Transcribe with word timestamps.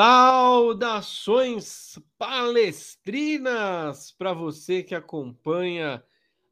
Saudações 0.00 1.98
palestrinas 2.16 4.12
para 4.12 4.32
você 4.32 4.80
que 4.80 4.94
acompanha 4.94 6.04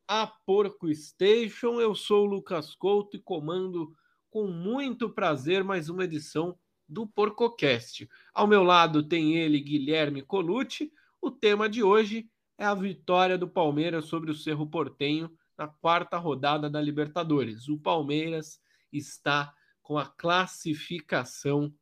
a 0.08 0.26
Porco 0.26 0.92
Station. 0.92 1.80
Eu 1.80 1.94
sou 1.94 2.24
o 2.24 2.28
Lucas 2.28 2.74
Couto 2.74 3.16
e 3.16 3.20
comando 3.20 3.94
com 4.30 4.48
muito 4.48 5.08
prazer 5.08 5.62
mais 5.62 5.88
uma 5.88 6.02
edição 6.02 6.58
do 6.88 7.06
PorcoCast. 7.06 8.08
Ao 8.34 8.48
meu 8.48 8.64
lado 8.64 9.00
tem 9.00 9.36
ele, 9.36 9.60
Guilherme 9.60 10.22
Colucci. 10.22 10.92
O 11.22 11.30
tema 11.30 11.68
de 11.68 11.84
hoje 11.84 12.28
é 12.58 12.64
a 12.64 12.74
vitória 12.74 13.38
do 13.38 13.46
Palmeiras 13.46 14.06
sobre 14.06 14.32
o 14.32 14.34
Cerro 14.34 14.66
Portenho 14.66 15.30
na 15.56 15.68
quarta 15.68 16.18
rodada 16.18 16.68
da 16.68 16.80
Libertadores. 16.80 17.68
O 17.68 17.78
Palmeiras 17.78 18.60
está 18.92 19.54
com 19.84 19.96
a 19.96 20.04
classificação 20.04 21.72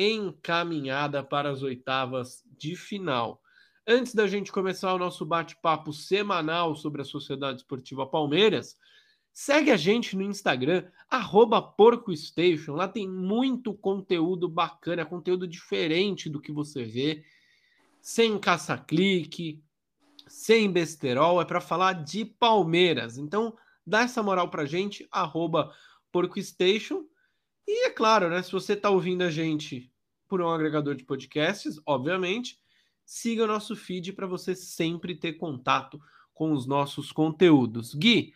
encaminhada 0.00 1.22
para 1.22 1.50
as 1.50 1.62
oitavas 1.62 2.42
de 2.56 2.74
final. 2.74 3.42
Antes 3.86 4.14
da 4.14 4.26
gente 4.26 4.50
começar 4.50 4.94
o 4.94 4.98
nosso 4.98 5.26
bate-papo 5.26 5.92
semanal 5.92 6.74
sobre 6.74 7.02
a 7.02 7.04
Sociedade 7.04 7.58
Esportiva 7.58 8.06
Palmeiras, 8.06 8.76
segue 9.32 9.70
a 9.70 9.76
gente 9.76 10.16
no 10.16 10.22
Instagram, 10.22 10.84
PorcoStation. 11.60 12.72
Lá 12.72 12.88
tem 12.88 13.08
muito 13.08 13.74
conteúdo 13.74 14.48
bacana, 14.48 15.04
conteúdo 15.04 15.46
diferente 15.46 16.30
do 16.30 16.40
que 16.40 16.52
você 16.52 16.84
vê, 16.84 17.24
sem 18.00 18.38
caça-clique, 18.38 19.62
sem 20.26 20.70
besterol, 20.70 21.42
é 21.42 21.44
para 21.44 21.60
falar 21.60 21.92
de 22.04 22.24
Palmeiras. 22.24 23.18
Então, 23.18 23.56
dá 23.86 24.02
essa 24.02 24.22
moral 24.22 24.48
para 24.48 24.64
gente, 24.64 25.06
PorcoStation. 26.12 27.04
E 27.66 27.86
é 27.86 27.90
claro, 27.90 28.28
né? 28.28 28.42
Se 28.42 28.52
você 28.52 28.74
está 28.74 28.90
ouvindo 28.90 29.22
a 29.22 29.30
gente 29.30 29.92
por 30.30 30.40
um 30.40 30.48
agregador 30.48 30.94
de 30.94 31.02
podcasts, 31.02 31.80
obviamente, 31.84 32.56
siga 33.04 33.42
o 33.42 33.48
nosso 33.48 33.74
feed 33.74 34.12
para 34.12 34.28
você 34.28 34.54
sempre 34.54 35.16
ter 35.16 35.32
contato 35.32 36.00
com 36.32 36.52
os 36.52 36.68
nossos 36.68 37.10
conteúdos. 37.10 37.96
Gui, 37.96 38.32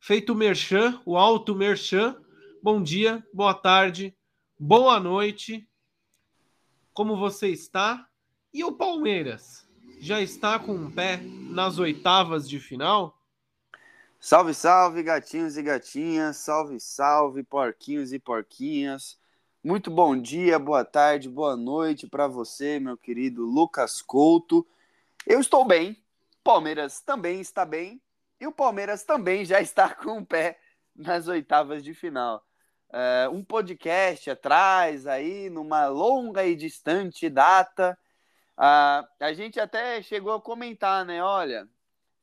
feito 0.00 0.32
o 0.32 0.34
merchan, 0.34 1.00
o 1.06 1.16
alto 1.16 1.54
merchan, 1.54 2.20
bom 2.60 2.82
dia, 2.82 3.24
boa 3.32 3.54
tarde, 3.54 4.12
boa 4.58 4.98
noite. 4.98 5.66
Como 6.92 7.16
você 7.16 7.50
está? 7.50 8.08
E 8.52 8.64
o 8.64 8.72
Palmeiras? 8.72 9.64
Já 10.00 10.20
está 10.20 10.58
com 10.58 10.74
um 10.74 10.90
pé 10.90 11.18
nas 11.22 11.78
oitavas 11.78 12.48
de 12.48 12.58
final? 12.58 13.16
Salve, 14.18 14.52
salve, 14.52 15.04
gatinhos 15.04 15.56
e 15.56 15.62
gatinhas, 15.62 16.38
salve, 16.38 16.80
salve, 16.80 17.44
porquinhos 17.44 18.12
e 18.12 18.18
porquinhas. 18.18 19.17
Muito 19.62 19.90
bom 19.90 20.16
dia, 20.16 20.56
boa 20.56 20.84
tarde, 20.84 21.28
boa 21.28 21.56
noite 21.56 22.06
para 22.06 22.28
você, 22.28 22.78
meu 22.78 22.96
querido 22.96 23.44
Lucas 23.44 24.00
Couto. 24.00 24.64
Eu 25.26 25.40
estou 25.40 25.64
bem, 25.64 26.00
Palmeiras 26.44 27.00
também 27.00 27.40
está 27.40 27.64
bem 27.64 28.00
e 28.40 28.46
o 28.46 28.52
Palmeiras 28.52 29.02
também 29.02 29.44
já 29.44 29.60
está 29.60 29.92
com 29.96 30.18
o 30.18 30.24
pé 30.24 30.60
nas 30.94 31.26
oitavas 31.26 31.82
de 31.82 31.92
final. 31.92 32.40
É, 32.92 33.28
um 33.32 33.44
podcast 33.44 34.30
atrás, 34.30 35.08
aí, 35.08 35.50
numa 35.50 35.88
longa 35.88 36.46
e 36.46 36.54
distante 36.54 37.28
data, 37.28 37.98
a 38.56 39.32
gente 39.34 39.58
até 39.58 40.00
chegou 40.02 40.34
a 40.34 40.40
comentar, 40.40 41.04
né? 41.04 41.20
Olha, 41.20 41.68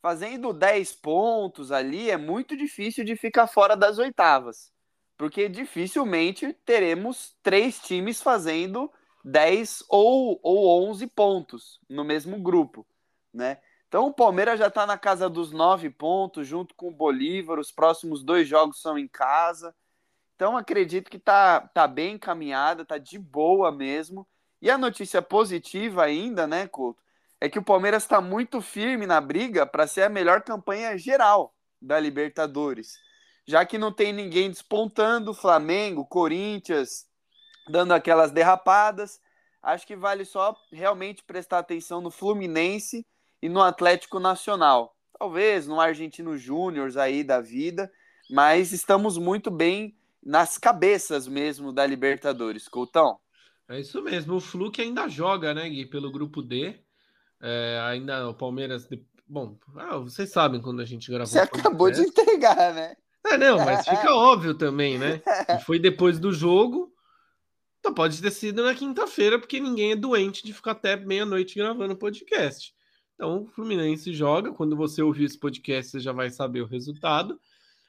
fazendo 0.02 0.54
10 0.54 0.94
pontos 0.94 1.70
ali 1.70 2.10
é 2.10 2.18
muito 2.18 2.56
difícil 2.56 3.04
de 3.04 3.18
ficar 3.18 3.46
fora 3.46 3.76
das 3.76 3.98
oitavas, 3.98 4.72
porque 5.18 5.48
dificilmente 5.48 6.54
teremos 6.66 7.36
três 7.42 7.80
times 7.80 8.22
fazendo 8.22 8.92
10 9.24 9.84
ou, 9.90 10.40
ou 10.44 10.90
11 10.90 11.08
pontos 11.08 11.80
no 11.90 12.04
mesmo 12.04 12.40
grupo, 12.40 12.86
né? 13.34 13.60
Então 13.88 14.08
o 14.08 14.14
Palmeiras 14.14 14.60
já 14.60 14.68
está 14.68 14.86
na 14.86 14.98
casa 14.98 15.30
dos 15.30 15.52
9 15.52 15.90
pontos, 15.90 16.48
junto 16.48 16.76
com 16.76 16.90
o 16.90 16.96
Bolívar, 16.96 17.60
os 17.60 17.72
próximos 17.72 18.24
dois 18.24 18.48
jogos 18.48 18.82
são 18.82 18.98
em 18.98 19.08
casa. 19.08 19.74
Então 20.36 20.58
acredito 20.58 21.10
que 21.10 21.18
tá, 21.18 21.62
tá 21.62 21.88
bem 21.88 22.16
encaminhada, 22.16 22.84
tá 22.86 22.98
de 22.98 23.18
boa 23.18 23.72
mesmo. 23.72 24.28
E 24.62 24.70
a 24.70 24.78
notícia 24.78 25.22
positiva 25.22 26.04
ainda, 26.04 26.46
né, 26.46 26.68
Couto, 26.68 27.02
é 27.40 27.48
que 27.50 27.60
o 27.60 27.64
Palmeiras 27.64 28.04
está 28.04 28.20
muito 28.20 28.62
firme 28.62 29.06
na 29.06 29.22
briga 29.22 29.66
para 29.66 29.88
ser 29.88 30.04
a 30.04 30.10
melhor 30.10 30.42
campanha 30.42 30.98
geral 30.98 31.54
da 31.82 32.00
Libertadores. 32.00 33.05
Já 33.46 33.66
que 33.66 33.78
não 33.78 33.92
tem 33.92 34.12
ninguém 34.12 34.50
despontando, 34.50 35.34
Flamengo, 35.34 36.06
Corinthians, 36.06 37.06
dando 37.70 37.94
aquelas 37.94 38.32
derrapadas, 38.32 39.20
acho 39.62 39.86
que 39.86 39.96
vale 39.96 40.26
só 40.26 40.56
realmente 40.72 41.24
prestar 41.24 41.60
atenção 41.60 42.02
no 42.02 42.10
Fluminense 42.10 43.06
e 43.42 43.48
no 43.48 43.62
Atlético 43.62 44.20
Nacional. 44.20 44.96
Talvez 45.18 45.68
no 45.68 45.80
Argentino 45.80 46.38
Júnior 46.38 46.98
aí 46.98 47.24
da 47.24 47.40
vida, 47.40 47.92
mas 48.30 48.72
estamos 48.72 49.18
muito 49.18 49.52
bem 49.52 49.96
nas 50.24 50.58
cabeças 50.58 51.28
mesmo 51.28 51.72
da 51.72 51.86
Libertadores, 51.86 52.68
Coutão. 52.68 53.20
É 53.70 53.80
isso 53.80 54.02
mesmo. 54.02 54.36
O 54.36 54.40
Flu 54.40 54.72
que 54.72 54.82
ainda 54.82 55.08
joga, 55.08 55.54
né, 55.54 55.70
Gui, 55.70 55.86
pelo 55.86 56.12
grupo 56.12 56.42
D. 56.42 56.80
É, 57.42 57.80
ainda 57.84 58.28
o 58.30 58.34
Palmeiras. 58.34 58.88
Bom, 59.28 59.58
ah, 59.76 59.98
vocês 59.98 60.32
sabem 60.32 60.62
quando 60.62 60.82
a 60.82 60.86
gente 60.86 61.10
gravou. 61.10 61.28
Você 61.28 61.40
acabou 61.40 61.92
de 61.92 62.02
entregar, 62.02 62.74
né? 62.74 62.96
É, 63.26 63.38
não, 63.38 63.58
mas 63.58 63.86
fica 63.88 64.14
óbvio 64.14 64.54
também, 64.54 64.98
né? 64.98 65.22
foi 65.66 65.80
depois 65.80 66.20
do 66.20 66.32
jogo. 66.32 66.92
Então 67.80 67.94
pode 67.94 68.22
ter 68.22 68.32
sido 68.32 68.64
na 68.64 68.74
quinta-feira, 68.74 69.38
porque 69.38 69.60
ninguém 69.60 69.92
é 69.92 69.96
doente 69.96 70.44
de 70.44 70.54
ficar 70.54 70.72
até 70.72 70.96
meia-noite 70.96 71.56
gravando 71.56 71.96
podcast. 71.96 72.74
Então 73.14 73.44
o 73.44 73.48
Fluminense 73.48 74.14
joga. 74.14 74.52
Quando 74.52 74.76
você 74.76 75.02
ouvir 75.02 75.26
esse 75.26 75.38
podcast, 75.38 75.92
você 75.92 76.00
já 76.00 76.12
vai 76.12 76.30
saber 76.30 76.62
o 76.62 76.68
resultado. 76.68 77.40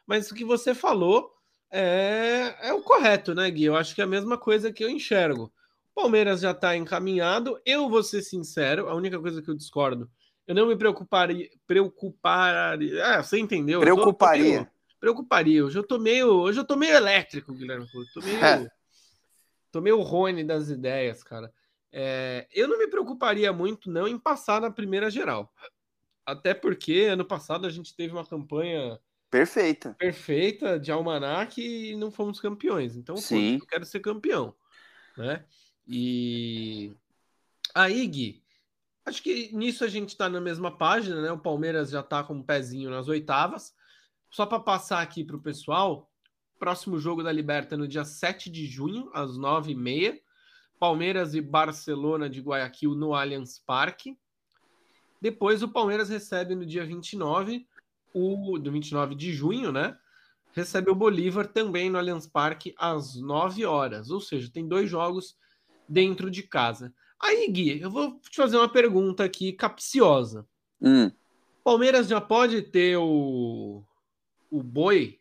Mas 0.06 0.30
o 0.30 0.34
que 0.34 0.44
você 0.44 0.74
falou 0.74 1.32
é, 1.70 2.54
é 2.60 2.72
o 2.72 2.82
correto, 2.82 3.34
né, 3.34 3.50
Gui? 3.50 3.64
Eu 3.64 3.76
acho 3.76 3.94
que 3.94 4.00
é 4.00 4.04
a 4.04 4.08
mesma 4.08 4.38
coisa 4.38 4.72
que 4.72 4.84
eu 4.84 4.90
enxergo. 4.90 5.52
Palmeiras 5.94 6.40
já 6.40 6.50
está 6.50 6.76
encaminhado. 6.76 7.58
Eu 7.64 7.88
vou 7.88 8.02
ser 8.02 8.22
sincero, 8.22 8.88
a 8.88 8.94
única 8.94 9.18
coisa 9.18 9.40
que 9.40 9.48
eu 9.48 9.54
discordo, 9.54 10.10
eu 10.46 10.54
não 10.54 10.66
me 10.66 10.76
preocuparia. 10.76 11.48
Preocuparia. 11.66 13.04
Ah, 13.04 13.22
você 13.22 13.38
entendeu? 13.38 13.80
Preocuparia. 13.80 14.70
Preocuparia. 15.06 15.64
Hoje 15.64 15.78
eu 15.78 15.84
tô 15.84 16.00
meio. 16.00 16.26
Hoje 16.32 16.58
eu 16.58 16.64
tô 16.64 16.74
meio 16.74 16.96
elétrico, 16.96 17.54
Guilherme. 17.54 17.86
Tô 18.12 18.20
meio. 18.20 18.70
tô 19.70 19.80
meio 19.80 20.02
Rony 20.02 20.42
das 20.42 20.68
ideias, 20.68 21.22
cara. 21.22 21.54
É, 21.92 22.48
eu 22.52 22.66
não 22.66 22.76
me 22.76 22.88
preocuparia 22.88 23.52
muito, 23.52 23.88
não, 23.88 24.08
em 24.08 24.18
passar 24.18 24.60
na 24.60 24.68
primeira 24.68 25.08
geral. 25.08 25.54
Até 26.26 26.52
porque 26.54 27.02
ano 27.02 27.24
passado 27.24 27.68
a 27.68 27.70
gente 27.70 27.94
teve 27.94 28.12
uma 28.12 28.26
campanha 28.26 28.98
perfeita. 29.30 29.94
Perfeita 29.96 30.76
de 30.76 30.90
almanac 30.90 31.56
e 31.60 31.94
não 31.94 32.10
fomos 32.10 32.40
campeões. 32.40 32.96
Então, 32.96 33.16
Sim. 33.16 33.58
Pô, 33.58 33.64
eu 33.64 33.68
quero 33.68 33.86
ser 33.86 34.00
campeão, 34.00 34.56
né? 35.16 35.44
E 35.86 36.96
aí, 37.72 38.04
Gui, 38.08 38.42
acho 39.04 39.22
que 39.22 39.54
nisso 39.54 39.84
a 39.84 39.88
gente 39.88 40.08
está 40.08 40.28
na 40.28 40.40
mesma 40.40 40.76
página, 40.76 41.22
né? 41.22 41.30
O 41.30 41.38
Palmeiras 41.38 41.90
já 41.90 42.00
está 42.00 42.24
com 42.24 42.34
um 42.34 42.42
pezinho 42.42 42.90
nas 42.90 43.06
oitavas. 43.06 43.72
Só 44.36 44.44
para 44.44 44.60
passar 44.60 45.00
aqui 45.00 45.24
para 45.24 45.36
o 45.36 45.40
pessoal, 45.40 46.12
próximo 46.58 46.98
jogo 46.98 47.22
da 47.22 47.32
Liberta 47.32 47.74
no 47.74 47.88
dia 47.88 48.04
7 48.04 48.50
de 48.50 48.66
junho, 48.66 49.08
às 49.14 49.30
9h30. 49.30 50.20
Palmeiras 50.78 51.34
e 51.34 51.40
Barcelona 51.40 52.28
de 52.28 52.42
Guayaquil 52.42 52.94
no 52.94 53.14
Allianz 53.14 53.58
Parque. 53.58 54.14
Depois 55.22 55.62
o 55.62 55.68
Palmeiras 55.68 56.10
recebe 56.10 56.54
no 56.54 56.66
dia 56.66 56.84
29, 56.84 57.66
o 58.12 58.58
do 58.58 58.70
29 58.70 59.14
de 59.14 59.32
junho, 59.32 59.72
né? 59.72 59.96
Recebe 60.52 60.90
o 60.90 60.94
Bolívar 60.94 61.46
também 61.46 61.88
no 61.88 61.96
Allianz 61.96 62.26
Parque 62.26 62.74
às 62.76 63.16
9 63.16 63.64
horas. 63.64 64.10
Ou 64.10 64.20
seja, 64.20 64.50
tem 64.52 64.68
dois 64.68 64.90
jogos 64.90 65.34
dentro 65.88 66.30
de 66.30 66.42
casa. 66.42 66.92
Aí, 67.18 67.50
Gui, 67.50 67.80
eu 67.80 67.90
vou 67.90 68.20
te 68.20 68.36
fazer 68.36 68.58
uma 68.58 68.68
pergunta 68.68 69.24
aqui 69.24 69.54
capciosa. 69.54 70.46
Hum. 70.78 71.10
Palmeiras 71.64 72.06
já 72.06 72.20
pode 72.20 72.60
ter 72.60 72.98
o, 72.98 73.82
o 74.50 74.62
boi 74.62 75.20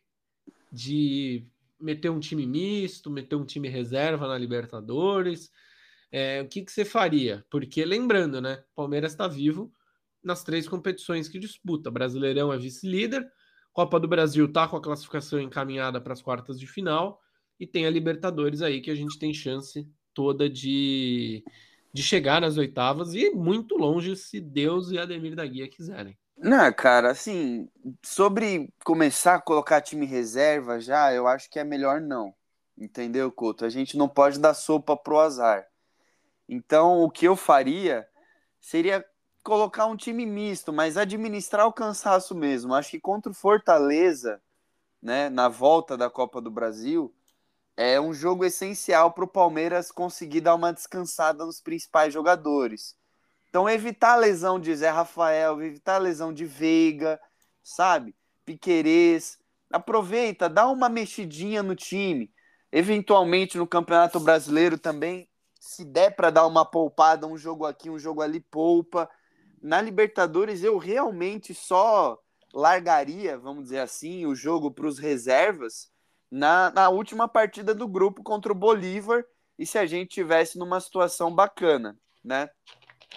de 0.71 1.45
meter 1.79 2.09
um 2.09 2.19
time 2.19 2.45
misto, 2.45 3.09
meter 3.09 3.35
um 3.35 3.45
time 3.45 3.67
reserva 3.67 4.27
na 4.27 4.37
Libertadores. 4.37 5.51
É, 6.11 6.41
o 6.41 6.47
que, 6.47 6.63
que 6.63 6.71
você 6.71 6.85
faria? 6.85 7.45
Porque 7.49 7.83
lembrando, 7.85 8.41
né? 8.41 8.63
Palmeiras 8.75 9.11
está 9.11 9.27
vivo 9.27 9.71
nas 10.23 10.43
três 10.43 10.67
competições 10.67 11.27
que 11.27 11.39
disputa. 11.39 11.91
Brasileirão 11.91 12.51
é 12.51 12.57
vice-líder, 12.57 13.29
Copa 13.71 13.99
do 13.99 14.07
Brasil 14.07 14.45
está 14.45 14.67
com 14.67 14.77
a 14.77 14.81
classificação 14.81 15.39
encaminhada 15.39 15.99
para 15.99 16.13
as 16.13 16.21
quartas 16.21 16.59
de 16.59 16.65
final 16.65 17.21
e 17.59 17.67
tem 17.67 17.85
a 17.85 17.89
Libertadores 17.89 18.61
aí 18.61 18.81
que 18.81 18.89
a 18.89 18.95
gente 18.95 19.19
tem 19.19 19.33
chance 19.33 19.87
toda 20.13 20.49
de, 20.49 21.43
de 21.93 22.01
chegar 22.01 22.39
nas 22.41 22.57
oitavas 22.57 23.13
e 23.13 23.31
muito 23.31 23.75
longe 23.75 24.15
se 24.15 24.39
Deus 24.39 24.91
e 24.91 24.97
Ademir 24.97 25.35
da 25.35 25.45
Guia 25.45 25.67
quiserem. 25.67 26.17
Não, 26.37 26.71
cara, 26.73 27.11
assim, 27.11 27.69
sobre 28.03 28.69
começar 28.83 29.35
a 29.35 29.41
colocar 29.41 29.81
time 29.81 30.05
reserva 30.05 30.79
já, 30.79 31.13
eu 31.13 31.27
acho 31.27 31.49
que 31.49 31.59
é 31.59 31.63
melhor 31.63 32.01
não. 32.01 32.35
Entendeu, 32.77 33.31
Couto? 33.31 33.65
A 33.65 33.69
gente 33.69 33.97
não 33.97 34.09
pode 34.09 34.39
dar 34.39 34.53
sopa 34.53 34.97
pro 34.97 35.19
azar. 35.19 35.65
Então, 36.47 37.01
o 37.01 37.09
que 37.09 37.25
eu 37.25 37.35
faria 37.35 38.07
seria 38.59 39.05
colocar 39.43 39.85
um 39.85 39.95
time 39.95 40.25
misto, 40.25 40.73
mas 40.73 40.97
administrar 40.97 41.67
o 41.67 41.73
cansaço 41.73 42.35
mesmo. 42.35 42.73
Acho 42.73 42.91
que 42.91 42.99
contra 42.99 43.31
o 43.31 43.35
Fortaleza, 43.35 44.41
né, 45.01 45.29
na 45.29 45.47
volta 45.47 45.95
da 45.95 46.09
Copa 46.09 46.41
do 46.41 46.51
Brasil, 46.51 47.13
é 47.77 47.99
um 47.99 48.13
jogo 48.13 48.43
essencial 48.43 49.13
para 49.13 49.23
o 49.23 49.27
Palmeiras 49.27 49.91
conseguir 49.91 50.41
dar 50.41 50.55
uma 50.55 50.73
descansada 50.73 51.45
nos 51.45 51.61
principais 51.61 52.13
jogadores. 52.13 52.95
Então, 53.55 53.69
evitar 53.69 54.15
a 54.15 54.17
lesão 54.17 54.59
de 54.59 54.75
Zé 54.75 54.89
Rafael, 54.89 55.61
evitar 55.61 55.95
a 55.95 55.99
lesão 55.99 56.33
de 56.33 56.43
Veiga, 56.43 57.17
sabe? 57.63 58.13
Piquerez. 58.43 59.39
Aproveita, 59.71 60.49
dá 60.49 60.67
uma 60.67 60.89
mexidinha 60.89 61.63
no 61.63 61.73
time. 61.73 62.29
Eventualmente 62.69 63.57
no 63.57 63.65
Campeonato 63.65 64.19
Brasileiro 64.19 64.77
também, 64.77 65.29
se 65.57 65.85
der 65.85 66.17
para 66.17 66.29
dar 66.31 66.45
uma 66.45 66.65
poupada, 66.65 67.25
um 67.27 67.37
jogo 67.37 67.65
aqui, 67.65 67.89
um 67.89 67.97
jogo 67.97 68.21
ali, 68.21 68.41
poupa 68.41 69.09
na 69.61 69.81
Libertadores 69.81 70.61
eu 70.61 70.77
realmente 70.77 71.53
só 71.53 72.19
largaria, 72.53 73.37
vamos 73.37 73.63
dizer 73.63 73.79
assim, 73.79 74.25
o 74.25 74.35
jogo 74.35 74.69
para 74.69 74.85
os 74.85 74.99
reservas 74.99 75.89
na, 76.29 76.71
na 76.71 76.89
última 76.89 77.25
partida 77.25 77.73
do 77.73 77.87
grupo 77.87 78.21
contra 78.21 78.51
o 78.51 78.55
Bolívar 78.55 79.23
e 79.57 79.65
se 79.65 79.77
a 79.77 79.85
gente 79.85 80.09
tivesse 80.09 80.59
numa 80.59 80.81
situação 80.81 81.33
bacana, 81.33 81.97
né? 82.21 82.49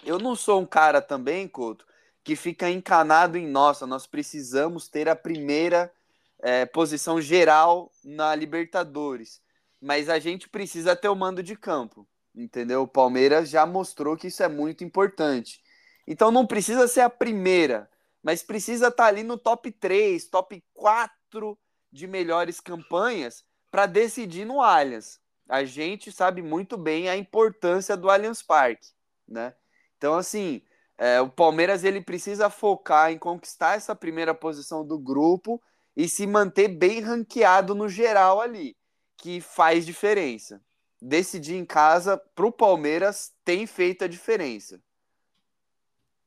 Eu 0.05 0.19
não 0.19 0.35
sou 0.37 0.61
um 0.61 0.67
cara 0.67 1.02
também, 1.02 1.49
Couto, 1.49 1.87
que 2.23 2.37
fica 2.37 2.70
encanado 2.70 3.37
em 3.37 3.46
nossa, 3.46 3.87
nós 3.87 4.06
precisamos 4.06 4.88
ter 4.88 5.08
a 5.08 5.17
primeira 5.17 5.93
é, 6.40 6.67
posição 6.67 7.20
geral 7.20 7.90
na 8.05 8.35
Libertadores, 8.35 9.40
mas 9.81 10.08
a 10.08 10.19
gente 10.19 10.49
precisa 10.49 10.94
ter 10.94 11.08
o 11.08 11.17
mando 11.17 11.43
de 11.43 11.56
campo, 11.56 12.06
entendeu? 12.35 12.82
O 12.82 12.88
Palmeiras 12.88 13.49
já 13.49 13.64
mostrou 13.67 14.17
que 14.17 14.29
isso 14.29 14.43
é 14.43 14.49
muito 14.49 14.85
importante. 14.85 15.61
Então 16.06 16.31
não 16.31 16.46
precisa 16.46 16.87
ser 16.88 17.00
a 17.00 17.11
primeira, 17.11 17.88
mas 18.23 18.43
precisa 18.43 18.88
estar 18.88 19.05
tá 19.05 19.08
ali 19.08 19.23
no 19.23 19.37
top 19.38 19.70
3, 19.70 20.26
top 20.26 20.62
4 20.75 21.58
de 21.90 22.06
melhores 22.06 22.61
campanhas 22.61 23.44
para 23.70 23.87
decidir 23.87 24.44
no 24.44 24.61
Allianz. 24.61 25.20
A 25.49 25.64
gente 25.64 26.12
sabe 26.12 26.43
muito 26.43 26.76
bem 26.76 27.08
a 27.08 27.17
importância 27.17 27.96
do 27.96 28.11
Allianz 28.11 28.43
Parque, 28.43 28.88
né? 29.26 29.55
Então, 29.99 30.15
assim, 30.15 30.62
é, 30.97 31.21
o 31.21 31.29
Palmeiras 31.29 31.85
ele 31.85 32.00
precisa 32.00 32.49
focar 32.49 33.12
em 33.12 33.19
conquistar 33.19 33.75
essa 33.75 33.95
primeira 33.95 34.35
posição 34.35 34.87
do 34.87 34.99
grupo 34.99 35.61
e 35.97 36.09
se 36.09 36.27
manter 36.27 36.69
bem 36.69 37.00
ranqueado 37.00 37.75
no 37.75 37.89
geral 37.89 38.41
ali, 38.41 38.77
que 39.17 39.41
faz 39.41 39.85
diferença. 39.85 40.62
Decidir 41.03 41.56
em 41.56 41.65
casa 41.65 42.17
para 42.35 42.47
o 42.47 42.53
Palmeiras 42.53 43.33
tem 43.45 43.67
feito 43.67 44.05
a 44.05 44.09
diferença. 44.09 44.81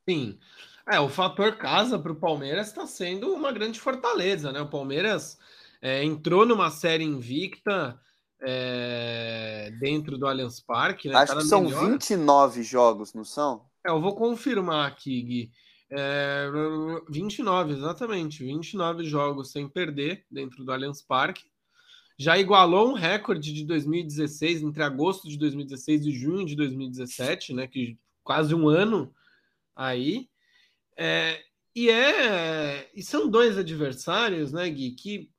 Sim. 0.08 0.38
É, 0.86 1.00
o 1.00 1.08
fator 1.08 1.56
casa 1.56 1.98
para 1.98 2.12
o 2.12 2.16
Palmeiras 2.16 2.68
está 2.68 2.86
sendo 2.86 3.32
uma 3.32 3.52
grande 3.52 3.80
fortaleza, 3.80 4.52
né? 4.52 4.60
O 4.60 4.68
Palmeiras 4.68 5.38
é, 5.80 6.02
entrou 6.04 6.44
numa 6.44 6.70
série 6.70 7.04
invicta 7.04 7.98
é, 8.42 9.72
dentro 9.78 10.18
do 10.18 10.26
Allianz 10.26 10.60
Parque. 10.60 11.08
Né? 11.08 11.14
Acho 11.14 11.34
tá 11.34 11.38
que 11.38 11.46
são 11.46 11.62
melhor. 11.62 11.90
29 11.90 12.62
jogos, 12.62 13.14
não 13.14 13.24
são? 13.24 13.64
É, 13.86 13.90
eu 13.90 14.00
vou 14.00 14.14
confirmar 14.14 14.88
aqui, 14.88 15.22
Gui. 15.22 15.52
É, 15.90 16.48
29, 17.08 17.74
exatamente. 17.74 18.44
29 18.44 19.04
jogos 19.04 19.52
sem 19.52 19.68
perder 19.68 20.24
dentro 20.30 20.64
do 20.64 20.72
Allianz 20.72 21.02
Parque. 21.02 21.44
Já 22.18 22.38
igualou 22.38 22.90
um 22.90 22.94
recorde 22.94 23.52
de 23.52 23.64
2016, 23.64 24.62
entre 24.62 24.82
agosto 24.82 25.28
de 25.28 25.38
2016 25.38 26.06
e 26.06 26.12
junho 26.12 26.46
de 26.46 26.54
2017, 26.56 27.52
né? 27.52 27.66
Que 27.66 27.98
quase 28.22 28.54
um 28.54 28.68
ano 28.68 29.12
aí. 29.74 30.28
É, 30.96 31.42
e 31.74 31.90
é. 31.90 32.90
E 32.94 33.02
são 33.02 33.28
dois 33.28 33.58
adversários, 33.58 34.52
né, 34.52 34.68
Gui? 34.68 34.92
Que, 34.92 35.30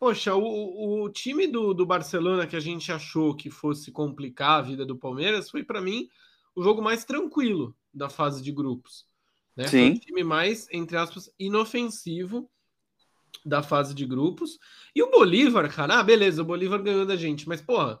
poxa, 0.00 0.34
o, 0.34 1.02
o 1.02 1.10
time 1.10 1.46
do, 1.46 1.74
do 1.74 1.84
Barcelona 1.84 2.46
que 2.46 2.56
a 2.56 2.60
gente 2.60 2.90
achou 2.90 3.36
que 3.36 3.50
fosse 3.50 3.92
complicar 3.92 4.58
a 4.58 4.62
vida 4.62 4.86
do 4.86 4.96
Palmeiras 4.96 5.50
foi, 5.50 5.62
para 5.62 5.82
mim, 5.82 6.08
o 6.56 6.62
jogo 6.62 6.80
mais 6.80 7.04
tranquilo 7.04 7.76
da 7.92 8.08
fase 8.08 8.42
de 8.42 8.50
grupos. 8.50 9.06
Né? 9.54 9.68
Sim. 9.68 9.88
Foi 9.88 9.96
o 9.96 10.00
time 10.00 10.24
mais, 10.24 10.66
entre 10.72 10.96
aspas, 10.96 11.30
inofensivo 11.38 12.50
da 13.44 13.62
fase 13.62 13.94
de 13.94 14.06
grupos. 14.06 14.58
E 14.96 15.02
o 15.02 15.10
Bolívar, 15.10 15.72
cara, 15.72 16.00
ah, 16.00 16.02
beleza, 16.02 16.40
o 16.40 16.46
Bolívar 16.46 16.82
ganhou 16.82 17.04
da 17.04 17.16
gente, 17.16 17.46
mas, 17.46 17.60
porra, 17.60 18.00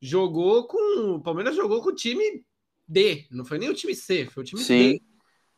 jogou 0.00 0.68
com. 0.68 1.16
O 1.16 1.20
Palmeiras 1.20 1.56
jogou 1.56 1.82
com 1.82 1.88
o 1.88 1.94
time 1.94 2.44
D, 2.86 3.26
não 3.28 3.44
foi 3.44 3.58
nem 3.58 3.68
o 3.68 3.74
time 3.74 3.94
C, 3.94 4.26
foi 4.26 4.44
o 4.44 4.46
time 4.46 4.62
Sim. 4.62 4.92
D. 4.92 5.02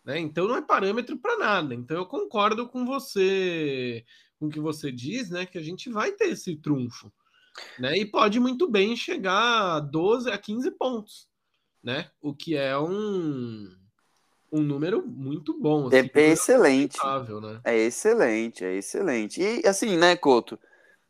Né? 0.04 0.18
Então 0.18 0.48
não 0.48 0.56
é 0.56 0.62
parâmetro 0.62 1.18
para 1.18 1.36
nada. 1.38 1.74
Então 1.74 1.98
eu 1.98 2.06
concordo 2.06 2.66
com 2.68 2.84
você, 2.84 4.04
com 4.42 4.48
o 4.48 4.50
que 4.50 4.58
você 4.58 4.90
diz, 4.90 5.30
né? 5.30 5.46
Que 5.46 5.56
a 5.56 5.62
gente 5.62 5.88
vai 5.88 6.10
ter 6.10 6.30
esse 6.30 6.56
trunfo. 6.56 7.12
Né? 7.78 7.98
E 7.98 8.04
pode 8.04 8.40
muito 8.40 8.68
bem 8.68 8.96
chegar 8.96 9.76
a 9.76 9.78
12 9.78 10.28
a 10.30 10.36
15 10.36 10.70
pontos, 10.72 11.28
né? 11.82 12.10
O 12.20 12.34
que 12.34 12.56
é 12.56 12.76
um, 12.76 13.68
um 14.50 14.60
número 14.60 15.06
muito 15.06 15.56
bom. 15.60 15.86
Assim, 15.86 15.96
é, 15.96 16.10
é 16.12 16.30
excelente. 16.30 16.98
Né? 17.40 17.60
É 17.62 17.78
excelente, 17.78 18.64
é 18.64 18.74
excelente. 18.74 19.40
E 19.40 19.64
assim, 19.64 19.96
né, 19.96 20.16
Couto? 20.16 20.58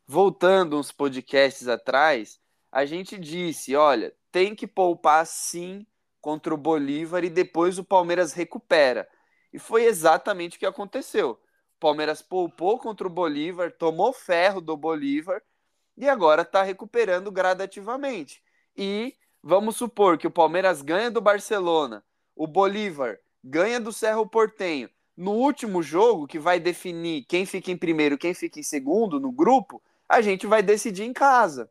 Voltando 0.07 0.77
uns 0.77 0.93
podcasts 0.93 1.69
atrás, 1.69 2.39
a 2.71 2.85
gente 2.85 3.17
disse: 3.19 3.75
olha, 3.75 4.13
tem 4.31 4.55
que 4.55 4.67
poupar 4.67 5.25
sim 5.25 5.87
contra 6.21 6.53
o 6.53 6.59
Bolívar 6.59 7.25
e 7.25 7.31
depois 7.31 7.79
o 7.79 7.85
Palmeiras 7.85 8.35
recupera. 8.35 9.09
E 9.53 9.59
foi 9.59 9.85
exatamente 9.85 10.57
o 10.57 10.61
que 10.61 10.67
aconteceu. 10.67 11.39
Palmeiras 11.83 12.23
poupou 12.23 12.79
contra 12.79 13.09
o 13.09 13.11
Bolívar, 13.11 13.73
tomou 13.73 14.13
ferro 14.13 14.61
do 14.61 14.77
Bolívar 14.77 15.43
e 15.97 16.09
agora 16.09 16.43
está 16.43 16.63
recuperando 16.63 17.33
gradativamente. 17.33 18.41
E 18.77 19.17
vamos 19.43 19.77
supor 19.77 20.17
que 20.17 20.29
o 20.29 20.31
Palmeiras 20.31 20.81
ganha 20.81 21.11
do 21.11 21.21
Barcelona, 21.21 22.05
o 22.37 22.47
Bolívar 22.47 23.19
ganha 23.43 23.81
do 23.81 23.93
Cerro 23.93 24.25
Portenho. 24.25 24.89
No 25.17 25.33
último 25.33 25.83
jogo, 25.83 26.29
que 26.29 26.39
vai 26.39 26.61
definir 26.61 27.25
quem 27.25 27.45
fica 27.45 27.73
em 27.73 27.77
primeiro, 27.77 28.17
quem 28.17 28.33
fica 28.33 28.61
em 28.61 28.63
segundo 28.63 29.19
no 29.19 29.33
grupo, 29.33 29.83
a 30.09 30.21
gente 30.21 30.47
vai 30.47 30.63
decidir 30.63 31.03
em 31.03 31.13
casa. 31.13 31.69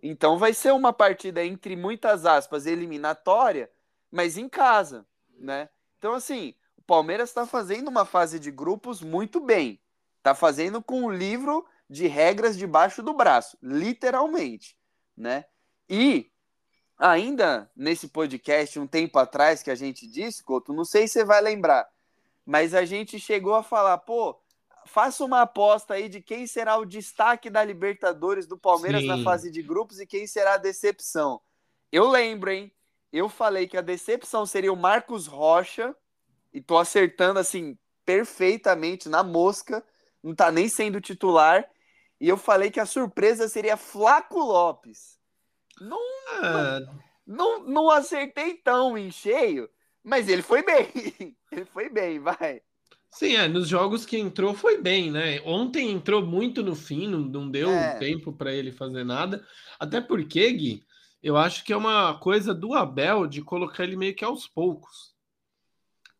Então 0.00 0.38
vai 0.38 0.54
ser 0.54 0.72
uma 0.72 0.92
partida 0.92 1.44
entre 1.44 1.74
muitas 1.74 2.24
aspas 2.24 2.66
eliminatória, 2.66 3.68
mas 4.12 4.38
em 4.38 4.48
casa, 4.48 5.04
né? 5.36 5.68
Então, 5.98 6.14
assim, 6.14 6.54
Palmeiras 6.90 7.28
está 7.28 7.46
fazendo 7.46 7.86
uma 7.86 8.04
fase 8.04 8.40
de 8.40 8.50
grupos 8.50 9.00
muito 9.00 9.38
bem. 9.38 9.80
Está 10.18 10.34
fazendo 10.34 10.82
com 10.82 11.04
o 11.04 11.10
livro 11.12 11.64
de 11.88 12.08
regras 12.08 12.58
debaixo 12.58 13.00
do 13.00 13.14
braço, 13.14 13.56
literalmente, 13.62 14.76
né? 15.16 15.44
E 15.88 16.32
ainda 16.98 17.70
nesse 17.76 18.08
podcast, 18.08 18.76
um 18.80 18.88
tempo 18.88 19.20
atrás 19.20 19.62
que 19.62 19.70
a 19.70 19.76
gente 19.76 20.04
disse, 20.04 20.42
Couto, 20.42 20.72
não 20.72 20.84
sei 20.84 21.06
se 21.06 21.12
você 21.12 21.24
vai 21.24 21.40
lembrar, 21.40 21.88
mas 22.44 22.74
a 22.74 22.84
gente 22.84 23.20
chegou 23.20 23.54
a 23.54 23.62
falar, 23.62 23.98
pô, 23.98 24.36
faça 24.84 25.24
uma 25.24 25.42
aposta 25.42 25.94
aí 25.94 26.08
de 26.08 26.20
quem 26.20 26.44
será 26.44 26.76
o 26.76 26.84
destaque 26.84 27.48
da 27.48 27.62
Libertadores 27.62 28.48
do 28.48 28.58
Palmeiras 28.58 29.02
Sim. 29.02 29.06
na 29.06 29.22
fase 29.22 29.48
de 29.48 29.62
grupos 29.62 30.00
e 30.00 30.06
quem 30.06 30.26
será 30.26 30.54
a 30.54 30.58
decepção. 30.58 31.40
Eu 31.92 32.08
lembro, 32.08 32.50
hein? 32.50 32.72
eu 33.12 33.28
falei 33.28 33.68
que 33.68 33.76
a 33.76 33.80
decepção 33.80 34.44
seria 34.44 34.72
o 34.72 34.76
Marcos 34.76 35.28
Rocha, 35.28 35.94
e 36.52 36.60
tô 36.60 36.78
acertando 36.78 37.38
assim 37.38 37.78
perfeitamente 38.04 39.08
na 39.08 39.22
mosca, 39.22 39.84
não 40.22 40.34
tá 40.34 40.50
nem 40.50 40.68
sendo 40.68 41.00
titular. 41.00 41.68
E 42.20 42.28
eu 42.28 42.36
falei 42.36 42.70
que 42.70 42.80
a 42.80 42.86
surpresa 42.86 43.48
seria 43.48 43.76
Flaco 43.76 44.38
Lopes. 44.38 45.18
Não, 45.80 46.00
ah. 46.42 46.80
não, 46.80 47.00
não, 47.26 47.64
não 47.66 47.90
acertei 47.90 48.54
tão 48.54 48.98
em 48.98 49.10
cheio, 49.10 49.70
mas 50.02 50.28
ele 50.28 50.42
foi 50.42 50.62
bem. 50.62 50.88
ele 51.50 51.64
foi 51.64 51.88
bem, 51.88 52.18
vai. 52.18 52.60
Sim, 53.10 53.36
é, 53.36 53.48
nos 53.48 53.66
jogos 53.68 54.06
que 54.06 54.18
entrou 54.18 54.54
foi 54.54 54.80
bem, 54.80 55.10
né? 55.10 55.40
Ontem 55.44 55.90
entrou 55.90 56.24
muito 56.24 56.62
no 56.62 56.76
fim, 56.76 57.08
não, 57.08 57.20
não 57.20 57.50
deu 57.50 57.70
é. 57.70 57.98
tempo 57.98 58.32
para 58.32 58.52
ele 58.52 58.70
fazer 58.70 59.04
nada. 59.04 59.44
Até 59.78 60.00
porque, 60.00 60.52
Gui, 60.52 60.84
eu 61.22 61.36
acho 61.36 61.64
que 61.64 61.72
é 61.72 61.76
uma 61.76 62.18
coisa 62.18 62.54
do 62.54 62.72
Abel 62.74 63.26
de 63.26 63.42
colocar 63.42 63.82
ele 63.82 63.96
meio 63.96 64.14
que 64.14 64.24
aos 64.24 64.46
poucos. 64.46 65.09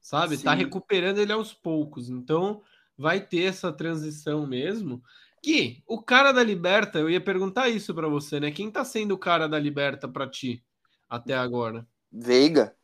Sabe? 0.01 0.37
Tá 0.37 0.39
Sim. 0.39 0.45
Tá 0.45 0.55
recuperando 0.55 1.19
ele 1.19 1.33
aos 1.33 1.53
poucos. 1.53 2.09
Então, 2.09 2.63
vai 2.97 3.21
ter 3.21 3.45
essa 3.45 3.73
transição 3.73 4.47
mesmo. 4.47 5.03
Que 5.43 5.83
o 5.87 6.03
cara 6.03 6.33
da 6.33 6.43
Liberta, 6.43 6.99
eu 6.99 7.09
ia 7.09 7.21
perguntar 7.21 7.69
isso 7.69 7.95
para 7.95 8.09
você, 8.09 8.39
né? 8.39 8.51
Quem 8.51 8.71
tá 8.71 8.85
sendo 8.85 9.13
o 9.13 9.19
cara 9.19 9.49
da 9.49 9.59
Liberta 9.59 10.07
para 10.07 10.29
ti 10.29 10.63
até 11.09 11.35
agora? 11.35 11.87
Veiga. 12.13 12.75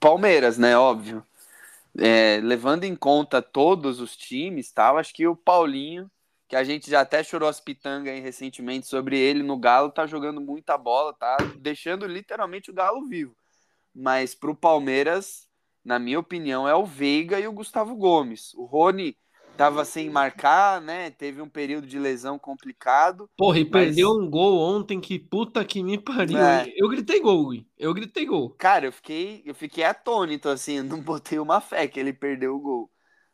Palmeiras, 0.00 0.58
né? 0.58 0.76
Óbvio. 0.76 1.24
É, 1.96 2.40
levando 2.42 2.84
em 2.84 2.94
conta 2.94 3.40
todos 3.40 4.00
os 4.00 4.16
times, 4.16 4.70
tal, 4.70 4.98
acho 4.98 5.14
que 5.14 5.26
o 5.26 5.34
Paulinho 5.34 6.10
que 6.48 6.56
a 6.56 6.64
gente 6.64 6.90
já 6.90 7.02
até 7.02 7.22
chorou 7.22 7.48
as 7.48 7.60
pitangas 7.60 8.14
aí 8.14 8.20
recentemente 8.20 8.86
sobre 8.86 9.18
ele 9.18 9.42
no 9.42 9.58
Galo, 9.58 9.90
tá 9.90 10.06
jogando 10.06 10.40
muita 10.40 10.78
bola, 10.78 11.12
tá 11.12 11.36
deixando 11.58 12.06
literalmente 12.06 12.70
o 12.70 12.74
Galo 12.74 13.06
vivo. 13.06 13.36
mas 13.94 14.34
para 14.34 14.50
o 14.50 14.56
Palmeiras, 14.56 15.47
na 15.88 15.98
minha 15.98 16.20
opinião, 16.20 16.68
é 16.68 16.74
o 16.74 16.84
Veiga 16.84 17.40
e 17.40 17.48
o 17.48 17.52
Gustavo 17.52 17.96
Gomes. 17.96 18.52
O 18.52 18.66
Rony 18.66 19.16
tava 19.56 19.86
sem 19.86 20.10
marcar, 20.10 20.82
né? 20.82 21.10
Teve 21.10 21.40
um 21.40 21.48
período 21.48 21.86
de 21.86 21.98
lesão 21.98 22.38
complicado. 22.38 23.26
Porra, 23.38 23.58
e 23.58 23.64
mas... 23.64 23.70
perdeu 23.70 24.10
um 24.10 24.28
gol 24.28 24.58
ontem, 24.58 25.00
que 25.00 25.18
puta 25.18 25.64
que 25.64 25.82
me 25.82 25.96
pariu. 25.96 26.36
É. 26.36 26.70
Eu 26.76 26.90
gritei 26.90 27.18
gol, 27.20 27.54
eu 27.78 27.94
gritei 27.94 28.26
gol. 28.26 28.50
Cara, 28.50 28.84
eu 28.84 28.92
fiquei, 28.92 29.42
eu 29.46 29.54
fiquei 29.54 29.82
atônito, 29.82 30.50
assim, 30.50 30.82
não 30.82 31.00
botei 31.00 31.38
uma 31.38 31.58
fé 31.58 31.88
que 31.88 31.98
ele 31.98 32.12
perdeu 32.12 32.54
o 32.54 32.60
gol. 32.60 32.90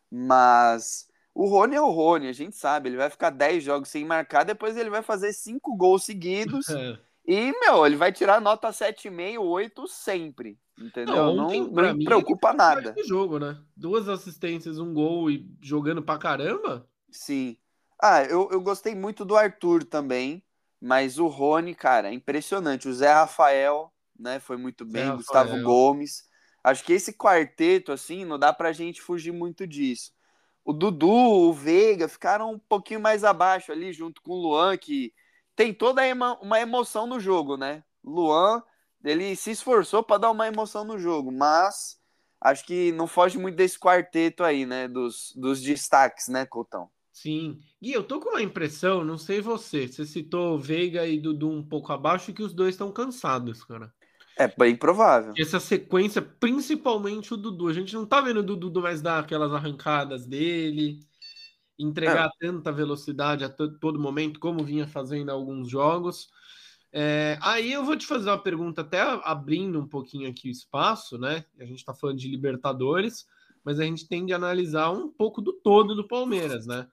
Mas 0.09 1.09
o 1.35 1.49
Rony 1.49 1.75
é 1.75 1.81
o 1.81 1.91
Rony, 1.91 2.29
a 2.29 2.33
gente 2.33 2.57
sabe, 2.57 2.89
ele 2.89 2.97
vai 2.97 3.11
ficar 3.11 3.31
10 3.31 3.65
jogos 3.65 3.89
sem 3.89 4.05
marcar, 4.05 4.45
depois 4.45 4.77
ele 4.77 4.91
vai 4.91 5.03
fazer 5.03 5.33
5 5.33 5.77
gols 5.77 6.05
seguidos. 6.05 6.67
É. 7.27 7.33
E, 7.33 7.53
meu, 7.61 7.87
ele 7.87 7.97
vai 7.97 8.13
tirar 8.13 8.41
nota 8.41 8.69
7,5, 8.71 9.41
8 9.41 9.89
sempre. 9.89 10.59
Entendeu? 10.79 11.15
Não, 11.15 11.39
ontem, 11.39 11.61
não, 11.61 11.71
não 11.71 11.95
me 11.95 12.05
preocupa 12.05 12.53
nada. 12.53 12.95
jogo, 13.07 13.39
né? 13.39 13.59
Duas 13.77 14.09
assistências, 14.09 14.79
um 14.79 14.93
gol 14.93 15.31
e 15.31 15.49
jogando 15.63 16.03
pra 16.03 16.19
caramba. 16.19 16.89
Sim. 17.11 17.57
Ah, 18.03 18.25
eu, 18.25 18.49
eu 18.51 18.61
gostei 18.61 18.95
muito 18.95 19.25
do 19.25 19.37
Arthur 19.37 19.85
também, 19.85 20.43
mas 20.81 21.19
o 21.19 21.27
Rony, 21.29 21.75
cara, 21.75 22.09
é 22.09 22.13
impressionante. 22.13 22.89
O 22.89 22.93
Zé 22.93 23.13
Rafael, 23.13 23.93
né, 24.19 24.41
foi 24.41 24.57
muito 24.57 24.85
bem. 24.85 25.07
Zé 25.07 25.17
Gustavo 25.17 25.51
Rafael. 25.51 25.65
Gomes. 25.65 26.25
Acho 26.63 26.85
que 26.85 26.93
esse 26.93 27.13
quarteto, 27.13 27.93
assim, 27.93 28.25
não 28.25 28.39
dá 28.39 28.53
pra 28.53 28.73
gente 28.73 29.01
fugir 29.01 29.33
muito 29.33 29.67
disso. 29.67 30.13
O 30.65 30.73
Dudu, 30.73 31.09
o 31.09 31.53
Veiga 31.53 32.09
ficaram 32.09 32.53
um 32.53 32.59
pouquinho 32.59 33.01
mais 33.01 33.23
abaixo 33.23 33.71
ali, 33.71 33.93
junto 33.93 34.23
com 34.23 34.33
o 34.33 34.43
Luan, 34.43 34.77
que 34.77 35.13
tem 35.57 35.73
toda 35.73 36.03
uma 36.41 36.61
emoção 36.61 37.07
no 37.07 37.19
jogo, 37.19 37.57
né? 37.57 37.83
Luan 38.03 38.63
ele 39.05 39.37
se 39.37 39.51
esforçou 39.51 40.03
para 40.03 40.19
dar 40.19 40.31
uma 40.31 40.49
emoção 40.49 40.85
no 40.85 40.99
jogo, 40.99 41.31
mas 41.31 41.99
acho 42.41 42.65
que 42.65 42.91
não 42.93 43.07
foge 43.07 43.39
muito 43.39 43.57
desse 43.57 43.79
quarteto 43.79 44.43
aí, 44.43 44.65
né? 44.65 44.89
Dos, 44.89 45.33
dos 45.37 45.61
destaques, 45.61 46.29
né, 46.29 46.47
Coutão? 46.47 46.89
Sim. 47.13 47.61
Gui, 47.81 47.93
eu 47.93 48.03
tô 48.03 48.19
com 48.19 48.31
uma 48.31 48.43
impressão, 48.43 49.05
não 49.05 49.19
sei 49.19 49.41
você, 49.41 49.87
você 49.87 50.05
citou 50.05 50.59
Veiga 50.59 51.07
e 51.07 51.21
Dudu 51.21 51.51
um 51.51 51.63
pouco 51.63 51.93
abaixo, 51.93 52.33
que 52.33 52.43
os 52.43 52.53
dois 52.53 52.75
estão 52.75 52.91
cansados, 52.91 53.63
cara. 53.63 53.93
É 54.37 54.49
bem 54.49 54.75
provável. 54.75 55.33
Essa 55.39 55.61
sequência, 55.61 56.21
principalmente 56.21 57.33
o 57.33 57.37
Dudu, 57.37 57.69
a 57.69 57.73
gente 57.73 57.95
não 57.95 58.05
tá 58.05 58.21
vendo 58.21 58.41
o 58.41 58.57
Dudu 58.57 58.83
mais 58.83 59.01
dar 59.01 59.21
aquelas 59.21 59.53
arrancadas 59.53 60.27
dele, 60.27 60.99
entregar 61.79 62.27
é. 62.27 62.47
tanta 62.47 62.73
velocidade 62.73 63.45
a 63.45 63.49
todo 63.49 63.99
momento, 63.99 64.39
como 64.39 64.65
vinha 64.65 64.87
fazendo 64.87 65.31
alguns 65.31 65.69
jogos. 65.69 66.29
É, 66.93 67.37
aí 67.43 67.73
eu 67.73 67.85
vou 67.85 67.97
te 67.97 68.07
fazer 68.07 68.31
uma 68.31 68.39
pergunta, 68.39 68.83
até 68.83 69.01
abrindo 69.25 69.81
um 69.81 69.87
pouquinho 69.87 70.31
aqui 70.31 70.49
o 70.49 70.53
espaço, 70.53 71.19
né? 71.19 71.45
A 71.59 71.65
gente 71.65 71.79
está 71.79 71.93
falando 71.93 72.19
de 72.19 72.29
Libertadores, 72.29 73.27
mas 73.65 73.81
a 73.81 73.85
gente 73.85 74.07
tem 74.07 74.25
de 74.25 74.33
analisar 74.33 74.93
um 74.93 75.09
pouco 75.09 75.43
do 75.43 75.53
todo 75.53 75.97
do 75.97 76.07
Palmeiras, 76.07 76.67
né? 76.67 76.87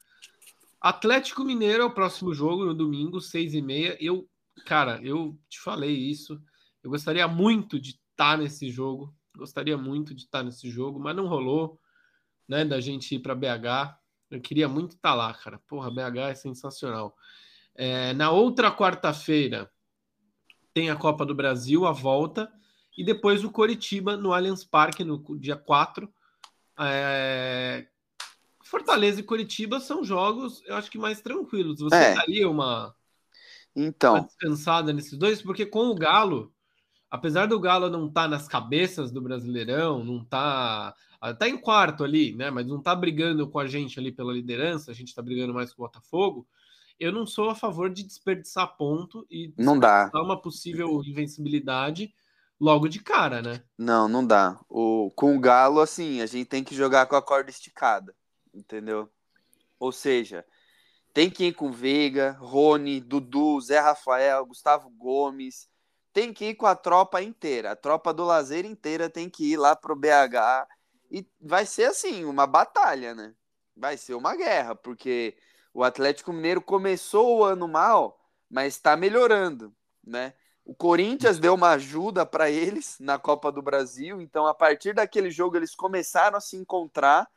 Atlético 0.81 1.43
Mineiro 1.43 1.83
é 1.83 1.85
o 1.85 1.93
próximo 1.93 2.33
jogo 2.33 2.65
no 2.65 2.73
domingo, 2.73 3.21
seis 3.21 3.53
e 3.53 3.61
meia. 3.61 3.95
Eu, 3.99 4.27
cara, 4.65 4.99
eu 5.03 5.37
te 5.47 5.59
falei 5.59 5.95
isso. 5.95 6.41
Eu 6.83 6.89
gostaria 6.89 7.27
muito 7.27 7.79
de 7.79 7.91
estar 7.91 8.31
tá 8.31 8.37
nesse 8.37 8.71
jogo. 8.71 9.13
Gostaria 9.37 9.77
muito 9.77 10.15
de 10.15 10.23
estar 10.23 10.39
tá 10.39 10.43
nesse 10.43 10.67
jogo, 10.71 10.99
mas 10.99 11.15
não 11.15 11.27
rolou, 11.27 11.79
né? 12.47 12.65
Da 12.65 12.81
gente 12.81 13.13
ir 13.13 13.19
para 13.19 13.35
BH. 13.35 14.00
Eu 14.31 14.39
queria 14.39 14.67
muito 14.67 14.95
estar 14.95 15.09
tá 15.09 15.15
lá, 15.15 15.33
cara. 15.33 15.59
Porra, 15.67 15.91
BH 15.91 16.17
é 16.31 16.35
sensacional. 16.35 17.15
É, 17.75 18.13
na 18.13 18.31
outra 18.31 18.71
quarta-feira, 18.71 19.69
tem 20.73 20.89
a 20.89 20.95
Copa 20.95 21.25
do 21.25 21.35
Brasil, 21.35 21.85
a 21.85 21.91
volta, 21.91 22.51
e 22.97 23.03
depois 23.03 23.43
o 23.43 23.51
Coritiba 23.51 24.15
no 24.15 24.33
Allianz 24.33 24.63
Parque 24.63 25.03
no 25.03 25.21
dia 25.37 25.55
4. 25.55 26.11
É... 26.79 27.87
Fortaleza 28.63 29.19
e 29.19 29.23
Coritiba 29.23 29.79
são 29.81 30.03
jogos, 30.03 30.63
eu 30.65 30.75
acho 30.75 30.89
que 30.89 30.97
mais 30.97 31.21
tranquilos. 31.21 31.79
Você 31.79 31.95
é. 31.95 32.15
daria 32.15 32.49
uma, 32.49 32.95
então. 33.75 34.13
uma 34.13 34.23
descansada 34.23 34.93
nesses 34.93 35.17
dois? 35.17 35.41
Porque 35.41 35.65
com 35.65 35.87
o 35.89 35.95
Galo, 35.95 36.53
apesar 37.11 37.45
do 37.45 37.59
Galo 37.59 37.89
não 37.89 38.07
estar 38.07 38.23
tá 38.23 38.27
nas 38.27 38.47
cabeças 38.47 39.11
do 39.11 39.21
Brasileirão, 39.21 40.03
não 40.03 40.23
tá. 40.23 40.95
Tá 41.37 41.47
em 41.47 41.55
quarto 41.55 42.03
ali, 42.03 42.33
né? 42.33 42.49
Mas 42.49 42.65
não 42.65 42.81
tá 42.81 42.95
brigando 42.95 43.47
com 43.47 43.59
a 43.59 43.67
gente 43.67 43.99
ali 43.99 44.11
pela 44.11 44.33
liderança, 44.33 44.89
a 44.89 44.93
gente 44.93 45.13
tá 45.13 45.21
brigando 45.21 45.53
mais 45.53 45.71
com 45.71 45.83
o 45.83 45.85
Botafogo 45.85 46.47
eu 47.01 47.11
não 47.11 47.25
sou 47.25 47.49
a 47.49 47.55
favor 47.55 47.89
de 47.89 48.03
desperdiçar 48.03 48.77
ponto 48.77 49.25
e 49.27 49.51
não 49.57 49.79
dá 49.79 50.11
uma 50.13 50.39
possível 50.39 51.03
invencibilidade 51.03 52.13
logo 52.59 52.87
de 52.87 52.99
cara, 53.01 53.41
né? 53.41 53.63
Não, 53.75 54.07
não 54.07 54.25
dá. 54.25 54.59
O, 54.69 55.11
com 55.15 55.35
o 55.35 55.39
Galo, 55.39 55.79
assim, 55.81 56.21
a 56.21 56.27
gente 56.27 56.45
tem 56.45 56.63
que 56.63 56.75
jogar 56.75 57.07
com 57.07 57.15
a 57.15 57.21
corda 57.21 57.49
esticada, 57.49 58.15
entendeu? 58.53 59.09
Ou 59.79 59.91
seja, 59.91 60.45
tem 61.11 61.27
que 61.27 61.45
ir 61.45 61.53
com 61.55 61.71
Veiga, 61.71 62.37
Rony, 62.39 63.01
Dudu, 63.01 63.59
Zé 63.59 63.79
Rafael, 63.79 64.45
Gustavo 64.45 64.87
Gomes. 64.91 65.67
Tem 66.13 66.33
que 66.33 66.45
ir 66.49 66.55
com 66.55 66.65
a 66.65 66.75
tropa 66.75 67.21
inteira. 67.21 67.71
A 67.71 67.75
tropa 67.75 68.13
do 68.13 68.25
lazer 68.25 68.65
inteira 68.65 69.09
tem 69.09 69.29
que 69.29 69.51
ir 69.51 69.57
lá 69.57 69.75
pro 69.75 69.95
BH. 69.95 70.67
E 71.09 71.25
vai 71.39 71.65
ser 71.65 71.85
assim, 71.85 72.25
uma 72.25 72.47
batalha, 72.47 73.13
né? 73.13 73.33
Vai 73.75 73.97
ser 73.97 74.13
uma 74.13 74.35
guerra, 74.35 74.75
porque 74.75 75.35
o 75.73 75.83
Atlético 75.83 76.33
Mineiro 76.33 76.61
começou 76.61 77.39
o 77.39 77.43
ano 77.43 77.67
mal, 77.67 78.19
mas 78.49 78.75
está 78.75 78.95
melhorando, 78.95 79.73
né? 80.03 80.33
O 80.63 80.75
Corinthians 80.75 81.39
deu 81.39 81.55
uma 81.55 81.71
ajuda 81.71 82.25
para 82.25 82.49
eles 82.49 82.97
na 82.99 83.17
Copa 83.17 83.51
do 83.51 83.61
Brasil, 83.61 84.21
então 84.21 84.45
a 84.45 84.53
partir 84.53 84.93
daquele 84.93 85.31
jogo 85.31 85.57
eles 85.57 85.75
começaram 85.75 86.37
a 86.37 86.41
se 86.41 86.55
encontrar. 86.55 87.27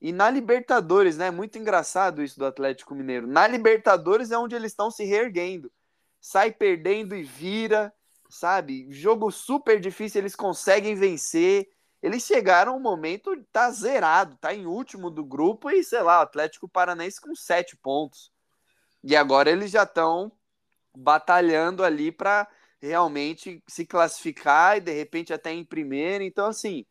E 0.00 0.12
na 0.12 0.28
Libertadores, 0.28 1.16
né? 1.16 1.30
Muito 1.30 1.58
engraçado 1.58 2.22
isso 2.22 2.38
do 2.38 2.44
Atlético 2.44 2.94
Mineiro. 2.94 3.26
Na 3.26 3.46
Libertadores 3.46 4.30
é 4.30 4.38
onde 4.38 4.54
eles 4.54 4.72
estão 4.72 4.90
se 4.90 5.04
reerguendo. 5.04 5.72
Sai 6.20 6.52
perdendo 6.52 7.14
e 7.14 7.22
vira, 7.22 7.94
sabe? 8.36 8.86
Jogo 8.90 9.30
super 9.30 9.80
difícil, 9.80 10.20
eles 10.20 10.36
conseguem 10.36 10.94
vencer 10.94 11.68
eles 12.02 12.24
chegaram 12.24 12.76
um 12.76 12.80
momento 12.80 13.36
tá 13.50 13.70
zerado, 13.70 14.36
tá 14.36 14.54
em 14.54 14.66
último 14.66 15.10
do 15.10 15.24
grupo 15.24 15.70
e 15.70 15.82
sei 15.82 16.02
lá, 16.02 16.20
o 16.20 16.22
Atlético 16.22 16.68
Paranaense 16.68 17.20
com 17.20 17.34
sete 17.34 17.76
pontos. 17.76 18.30
E 19.02 19.16
agora 19.16 19.50
eles 19.50 19.70
já 19.70 19.82
estão 19.82 20.30
batalhando 20.96 21.82
ali 21.82 22.12
para 22.12 22.48
realmente 22.80 23.62
se 23.66 23.84
classificar 23.84 24.76
e 24.76 24.80
de 24.80 24.92
repente 24.92 25.32
até 25.32 25.52
em 25.52 25.64
primeiro. 25.64 26.22
Então 26.22 26.46
assim, 26.46 26.84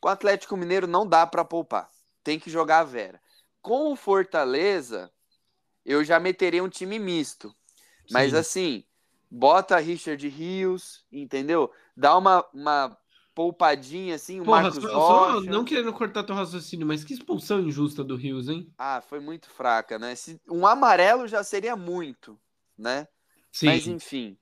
com 0.00 0.08
o 0.08 0.12
Atlético 0.12 0.56
Mineiro 0.56 0.86
não 0.86 1.06
dá 1.06 1.26
para 1.26 1.44
poupar. 1.44 1.90
Tem 2.22 2.38
que 2.38 2.50
jogar 2.50 2.78
a 2.78 2.84
Vera. 2.84 3.20
Com 3.60 3.92
o 3.92 3.96
Fortaleza, 3.96 5.12
eu 5.84 6.02
já 6.04 6.18
meteria 6.18 6.62
um 6.62 6.68
time 6.68 6.98
misto. 6.98 7.54
Mas 8.10 8.30
Sim. 8.30 8.38
assim, 8.38 8.84
bota 9.32 9.78
Richard 9.78 10.28
Rios, 10.28 11.02
entendeu? 11.10 11.72
Dá 11.96 12.16
uma, 12.18 12.46
uma 12.52 12.98
poupadinha, 13.34 14.16
assim, 14.16 14.40
o 14.40 14.44
Porra, 14.44 14.64
Marcos 14.64 14.82
só. 14.82 14.90
Só 14.90 15.40
não 15.40 15.64
querendo 15.64 15.92
cortar 15.94 16.22
teu 16.22 16.34
raciocínio, 16.34 16.86
mas 16.86 17.02
que 17.02 17.14
expulsão 17.14 17.60
injusta 17.60 18.04
do 18.04 18.14
Rios, 18.14 18.48
hein? 18.48 18.70
Ah, 18.76 19.00
foi 19.00 19.20
muito 19.20 19.48
fraca, 19.48 19.98
né? 19.98 20.14
Se, 20.14 20.38
um 20.46 20.66
amarelo 20.66 21.26
já 21.26 21.42
seria 21.42 21.74
muito, 21.74 22.38
né? 22.76 23.08
Sim. 23.50 23.66
Mas 23.66 23.86
enfim. 23.86 24.36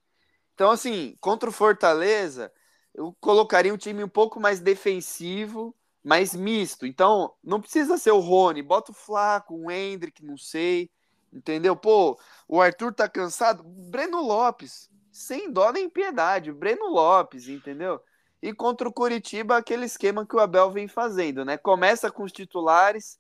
Então, 0.55 0.73
assim, 0.73 1.17
contra 1.21 1.49
o 1.49 1.53
Fortaleza, 1.53 2.53
eu 2.93 3.17
colocaria 3.21 3.73
um 3.73 3.79
time 3.79 4.03
um 4.03 4.09
pouco 4.09 4.41
mais 4.41 4.59
defensivo, 4.59 5.75
mais 6.03 6.35
misto. 6.35 6.85
Então, 6.85 7.33
não 7.45 7.61
precisa 7.61 7.97
ser 7.97 8.11
o 8.11 8.19
Rony, 8.19 8.61
bota 8.61 8.91
o 8.91 8.95
Flaco, 8.95 9.55
o 9.55 9.71
Hendrick, 9.71 10.25
não 10.25 10.37
sei. 10.37 10.91
Entendeu? 11.33 11.77
Pô, 11.77 12.19
o 12.49 12.61
Arthur 12.61 12.93
tá 12.93 13.09
cansado. 13.09 13.63
Breno 13.63 14.21
Lopes, 14.21 14.91
sem 15.13 15.51
dó 15.51 15.73
nem 15.73 15.89
piedade. 15.89 16.53
Breno 16.53 16.89
Lopes, 16.89 17.49
entendeu? 17.49 18.01
E 18.43 18.53
contra 18.53 18.89
o 18.89 18.93
Curitiba, 18.93 19.57
aquele 19.57 19.85
esquema 19.85 20.27
que 20.27 20.35
o 20.35 20.41
Abel 20.41 20.71
vem 20.71 20.89
fazendo, 20.89 21.45
né? 21.45 21.57
Começa 21.57 22.11
com 22.11 22.23
os 22.23 22.33
titulares, 22.33 23.19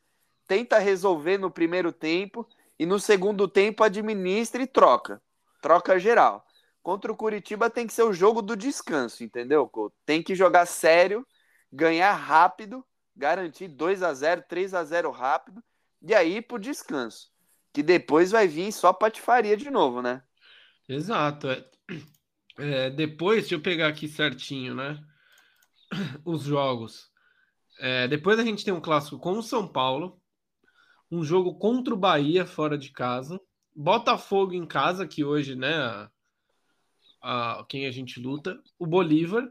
tenta 0.48 0.78
resolver 0.78 1.38
no 1.38 1.50
primeiro 1.50 1.92
tempo 1.92 2.48
e 2.78 2.86
no 2.86 2.98
segundo 2.98 3.46
tempo 3.46 3.84
administra 3.84 4.62
e 4.62 4.66
troca. 4.66 5.20
Troca 5.60 5.98
geral. 5.98 6.44
Contra 6.82 7.12
o 7.12 7.16
Curitiba 7.16 7.68
tem 7.68 7.86
que 7.86 7.92
ser 7.92 8.02
o 8.02 8.12
jogo 8.12 8.40
do 8.40 8.56
descanso, 8.56 9.22
entendeu? 9.22 9.70
Tem 10.06 10.22
que 10.22 10.34
jogar 10.34 10.64
sério, 10.64 11.26
ganhar 11.70 12.14
rápido, 12.14 12.84
garantir 13.14 13.68
2 13.68 14.02
a 14.02 14.14
0 14.14 14.44
3 14.48 14.72
a 14.72 14.82
0 14.82 15.10
rápido, 15.10 15.62
e 16.00 16.14
aí 16.14 16.40
pro 16.40 16.58
descanso. 16.58 17.29
Que 17.72 17.82
depois 17.82 18.30
vai 18.30 18.48
vir 18.48 18.72
só 18.72 18.92
patifaria 18.92 19.56
de 19.56 19.70
novo, 19.70 20.02
né? 20.02 20.22
Exato. 20.88 21.48
É, 21.48 21.64
é, 22.58 22.90
depois, 22.90 23.42
deixa 23.42 23.54
eu 23.54 23.60
pegar 23.60 23.88
aqui 23.88 24.08
certinho, 24.08 24.74
né? 24.74 24.98
os 26.24 26.42
jogos. 26.42 27.10
É, 27.78 28.06
depois 28.08 28.38
a 28.38 28.44
gente 28.44 28.64
tem 28.64 28.72
um 28.74 28.80
clássico 28.80 29.18
com 29.18 29.32
o 29.32 29.42
São 29.42 29.66
Paulo, 29.66 30.20
um 31.10 31.24
jogo 31.24 31.58
contra 31.58 31.92
o 31.94 31.96
Bahia 31.96 32.46
fora 32.46 32.76
de 32.76 32.90
casa, 32.90 33.40
Botafogo 33.74 34.52
em 34.52 34.66
casa, 34.66 35.06
que 35.06 35.24
hoje, 35.24 35.56
né, 35.56 35.74
a, 35.74 36.10
a, 37.22 37.64
quem 37.68 37.86
a 37.86 37.90
gente 37.90 38.20
luta, 38.20 38.60
o 38.78 38.86
Bolívar, 38.86 39.48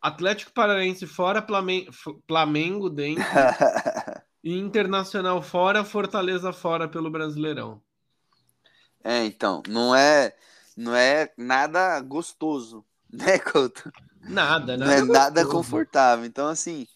Atlético 0.00 0.52
Paranaense 0.52 1.06
fora, 1.06 1.44
Flamengo 2.26 2.88
dentro. 2.88 3.24
e 4.42 4.56
Internacional 4.56 5.42
fora, 5.42 5.84
Fortaleza 5.84 6.52
fora 6.52 6.88
pelo 6.88 7.10
Brasileirão. 7.10 7.82
É, 9.02 9.24
então, 9.24 9.62
não 9.68 9.94
é, 9.94 10.34
não 10.76 10.94
é 10.94 11.32
nada 11.36 12.00
gostoso, 12.00 12.84
né, 13.12 13.38
Couto? 13.38 13.90
Nada, 14.20 14.76
nada. 14.76 14.84
Não 14.84 14.92
é 14.92 15.02
nada 15.02 15.46
confortável. 15.46 16.24
Então, 16.24 16.48
assim, 16.48 16.86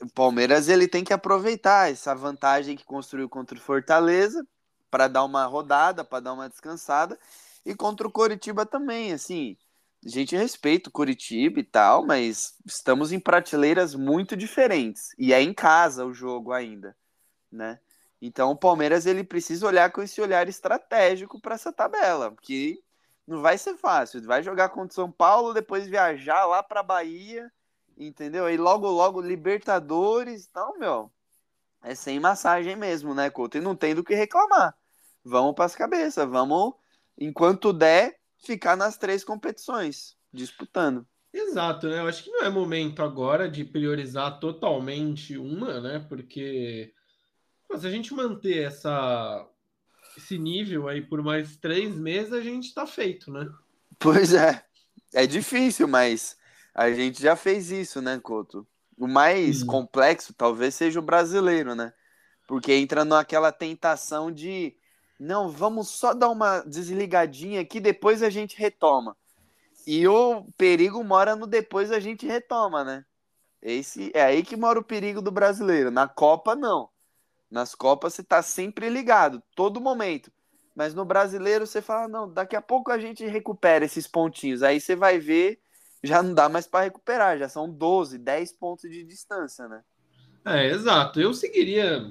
o 0.00 0.08
Palmeiras 0.10 0.68
ele 0.68 0.88
tem 0.88 1.04
que 1.04 1.12
aproveitar 1.12 1.90
essa 1.90 2.14
vantagem 2.14 2.76
que 2.76 2.84
construiu 2.84 3.28
contra 3.28 3.56
o 3.56 3.60
Fortaleza 3.60 4.46
para 4.90 5.08
dar 5.08 5.24
uma 5.24 5.46
rodada, 5.46 6.04
para 6.04 6.20
dar 6.20 6.32
uma 6.32 6.48
descansada 6.48 7.18
e 7.64 7.74
contra 7.74 8.06
o 8.06 8.10
Coritiba 8.10 8.66
também, 8.66 9.12
assim. 9.12 9.56
A 10.04 10.08
gente 10.08 10.34
respeita 10.34 10.88
o 10.88 10.92
Curitiba 10.92 11.60
e 11.60 11.64
tal, 11.64 12.06
mas 12.06 12.54
estamos 12.64 13.12
em 13.12 13.20
prateleiras 13.20 13.94
muito 13.94 14.36
diferentes. 14.36 15.10
E 15.18 15.32
é 15.32 15.42
em 15.42 15.52
casa 15.52 16.06
o 16.06 16.12
jogo 16.12 16.52
ainda, 16.52 16.96
né? 17.52 17.78
Então 18.20 18.50
o 18.50 18.56
Palmeiras 18.56 19.06
ele 19.06 19.24
precisa 19.24 19.66
olhar 19.66 19.90
com 19.92 20.02
esse 20.02 20.20
olhar 20.20 20.48
estratégico 20.48 21.40
para 21.40 21.54
essa 21.54 21.72
tabela, 21.72 22.34
que 22.40 22.82
não 23.26 23.42
vai 23.42 23.58
ser 23.58 23.76
fácil. 23.76 24.22
Vai 24.22 24.42
jogar 24.42 24.70
contra 24.70 24.94
São 24.94 25.10
Paulo, 25.10 25.54
depois 25.54 25.86
viajar 25.86 26.46
lá 26.46 26.62
para 26.62 26.82
Bahia, 26.82 27.50
entendeu? 27.96 28.46
Aí 28.46 28.56
logo 28.56 28.88
logo 28.88 29.20
Libertadores, 29.20 30.46
então, 30.48 30.78
meu, 30.78 31.10
é 31.82 31.94
sem 31.94 32.20
massagem 32.20 32.76
mesmo, 32.76 33.14
né, 33.14 33.30
Couto? 33.30 33.58
E 33.58 33.60
não 33.60 33.76
tem 33.76 33.94
do 33.94 34.04
que 34.04 34.14
reclamar. 34.14 34.76
Vamos 35.24 35.54
para 35.54 35.66
as 35.66 35.74
cabeças, 35.74 36.28
vamos 36.28 36.74
enquanto 37.18 37.72
der 37.72 38.19
ficar 38.40 38.76
nas 38.76 38.96
três 38.96 39.22
competições, 39.22 40.16
disputando. 40.32 41.06
Exato, 41.32 41.88
né? 41.88 42.00
Eu 42.00 42.08
acho 42.08 42.24
que 42.24 42.30
não 42.30 42.44
é 42.44 42.50
momento 42.50 43.02
agora 43.02 43.48
de 43.48 43.64
priorizar 43.64 44.40
totalmente 44.40 45.36
uma, 45.36 45.80
né? 45.80 46.04
Porque 46.08 46.92
se 47.78 47.86
a 47.86 47.90
gente 47.90 48.12
manter 48.12 48.64
essa, 48.64 49.46
esse 50.16 50.36
nível 50.36 50.88
aí 50.88 51.00
por 51.00 51.22
mais 51.22 51.56
três 51.56 51.94
meses, 51.96 52.32
a 52.32 52.40
gente 52.40 52.74
tá 52.74 52.86
feito, 52.86 53.30
né? 53.30 53.48
Pois 53.98 54.34
é. 54.34 54.64
É 55.12 55.26
difícil, 55.26 55.86
mas 55.86 56.36
a 56.74 56.90
gente 56.90 57.20
já 57.20 57.36
fez 57.36 57.70
isso, 57.70 58.00
né, 58.00 58.18
Couto? 58.20 58.66
O 58.96 59.06
mais 59.06 59.62
hum. 59.62 59.66
complexo 59.66 60.32
talvez 60.34 60.74
seja 60.74 60.98
o 60.98 61.02
brasileiro, 61.02 61.74
né? 61.74 61.92
Porque 62.46 62.72
entra 62.72 63.04
naquela 63.04 63.52
tentação 63.52 64.32
de 64.32 64.76
não, 65.20 65.50
vamos 65.50 65.90
só 65.90 66.14
dar 66.14 66.30
uma 66.30 66.60
desligadinha 66.60 67.60
aqui, 67.60 67.78
depois 67.78 68.22
a 68.22 68.30
gente 68.30 68.56
retoma. 68.56 69.14
E 69.86 70.08
o 70.08 70.46
perigo 70.56 71.04
mora 71.04 71.36
no 71.36 71.46
depois 71.46 71.92
a 71.92 72.00
gente 72.00 72.26
retoma, 72.26 72.82
né? 72.82 73.04
Esse 73.60 74.10
é 74.14 74.22
aí 74.22 74.42
que 74.42 74.56
mora 74.56 74.78
o 74.78 74.84
perigo 74.84 75.20
do 75.20 75.30
brasileiro. 75.30 75.90
Na 75.90 76.08
Copa 76.08 76.56
não. 76.56 76.88
Nas 77.50 77.74
Copas 77.74 78.14
você 78.14 78.22
tá 78.22 78.40
sempre 78.40 78.88
ligado, 78.88 79.42
todo 79.54 79.78
momento. 79.78 80.32
Mas 80.74 80.94
no 80.94 81.04
brasileiro 81.04 81.66
você 81.66 81.82
fala, 81.82 82.08
não, 82.08 82.32
daqui 82.32 82.56
a 82.56 82.62
pouco 82.62 82.90
a 82.90 82.98
gente 82.98 83.26
recupera 83.26 83.84
esses 83.84 84.06
pontinhos. 84.06 84.62
Aí 84.62 84.80
você 84.80 84.96
vai 84.96 85.18
ver, 85.18 85.60
já 86.02 86.22
não 86.22 86.32
dá 86.32 86.48
mais 86.48 86.66
para 86.66 86.84
recuperar, 86.84 87.36
já 87.36 87.48
são 87.48 87.68
12, 87.68 88.16
10 88.16 88.52
pontos 88.52 88.90
de 88.90 89.04
distância, 89.04 89.68
né? 89.68 89.82
É, 90.46 90.68
exato. 90.68 91.20
Eu 91.20 91.34
seguiria 91.34 92.10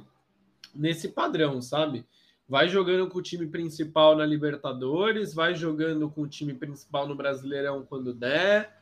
nesse 0.75 1.07
padrão, 1.07 1.59
sabe? 1.59 2.05
Vai 2.49 2.67
jogando 2.67 3.07
com 3.07 3.19
o 3.19 3.21
time 3.21 3.45
principal 3.45 4.17
na 4.17 4.25
Libertadores, 4.25 5.35
vai 5.35 5.53
jogando 5.53 6.09
com 6.09 6.23
o 6.23 6.27
time 6.27 6.55
principal 6.55 7.07
no 7.07 7.15
Brasileirão 7.15 7.85
quando 7.85 8.11
der, 8.11 8.75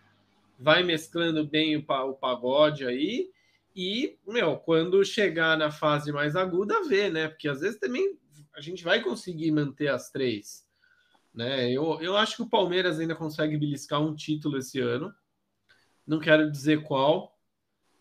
vai 0.58 0.84
mesclando 0.84 1.46
bem 1.46 1.76
o, 1.76 1.80
o 1.82 2.14
pagode 2.14 2.86
aí. 2.86 3.30
E, 3.76 4.18
meu, 4.26 4.56
quando 4.56 5.04
chegar 5.04 5.58
na 5.58 5.70
fase 5.70 6.14
mais 6.14 6.36
aguda, 6.38 6.88
vê, 6.88 7.10
né? 7.10 7.28
Porque 7.28 7.50
às 7.50 7.60
vezes 7.60 7.78
também 7.78 8.18
a 8.56 8.62
gente 8.62 8.86
vai 8.86 9.02
conseguir 9.02 9.52
manter 9.52 9.90
as 9.90 10.10
três. 10.10 10.66
Né? 11.34 11.70
Eu, 11.70 12.00
eu 12.02 12.16
acho 12.16 12.38
que 12.38 12.42
o 12.44 12.50
Palmeiras 12.50 13.00
ainda 13.00 13.14
consegue 13.14 13.58
beliscar 13.58 14.02
um 14.02 14.16
título 14.16 14.58
esse 14.58 14.80
ano. 14.80 15.14
Não 16.08 16.20
quero 16.20 16.50
dizer 16.50 16.84
qual. 16.84 17.38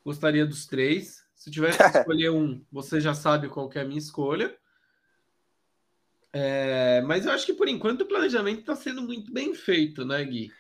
Gostaria 0.05 0.47
dos 0.47 0.65
três. 0.65 1.27
Se 1.35 1.51
tivesse 1.51 1.77
que 1.77 1.85
escolher 1.99 2.31
um, 2.31 2.65
você 2.71 3.01
já 3.01 3.13
sabe 3.13 3.49
qual 3.49 3.69
é 3.75 3.81
a 3.81 3.85
minha 3.85 3.99
escolha. 3.99 4.57
É, 6.33 7.01
mas 7.03 7.25
eu 7.25 7.33
acho 7.33 7.47
que 7.47 7.55
por 7.55 7.69
enquanto 7.69 8.03
o 8.03 8.07
planejamento 8.07 8.61
está 8.61 8.77
sendo 8.77 9.03
muito 9.03 9.33
bem 9.33 9.55
feito, 9.55 10.05
né, 10.05 10.25
Gui? 10.25 10.51